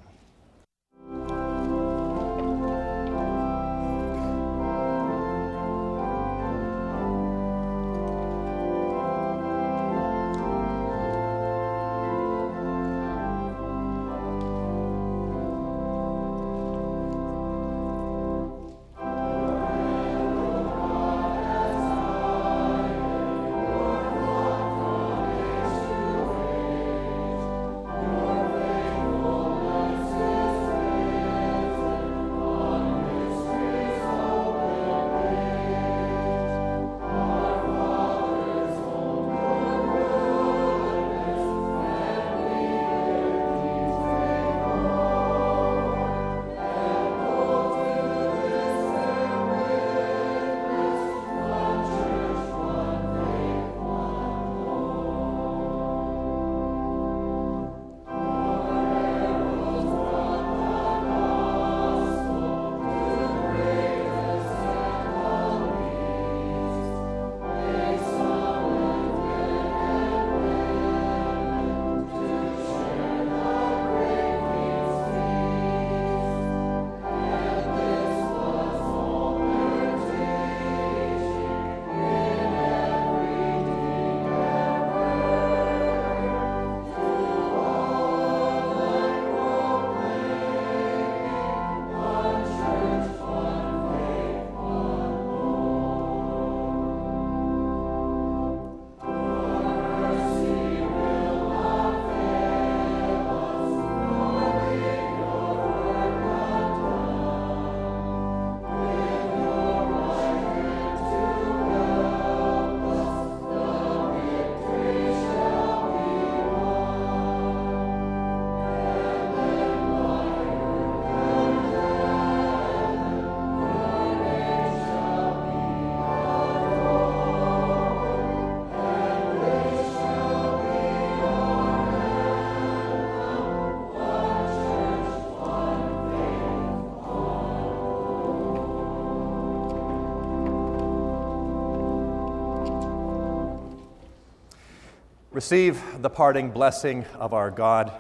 Receive 145.51 145.83
the 146.01 146.09
parting 146.09 146.53
blessing 146.53 147.05
of 147.19 147.35
our 147.35 147.51
God, 147.51 147.91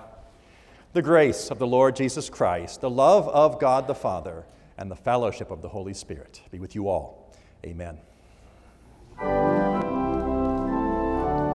the 0.92 1.02
grace 1.02 1.50
of 1.50 1.58
the 1.58 1.66
Lord 1.66 1.96
Jesus 1.96 2.30
Christ, 2.30 2.80
the 2.80 2.88
love 2.88 3.26
of 3.26 3.58
God 3.58 3.88
the 3.88 3.94
Father, 3.96 4.44
and 4.78 4.88
the 4.88 4.94
fellowship 4.94 5.50
of 5.50 5.60
the 5.60 5.68
Holy 5.68 5.92
Spirit 5.92 6.42
be 6.52 6.60
with 6.60 6.76
you 6.76 6.86
all. 6.88 7.34
Amen. 7.66 7.98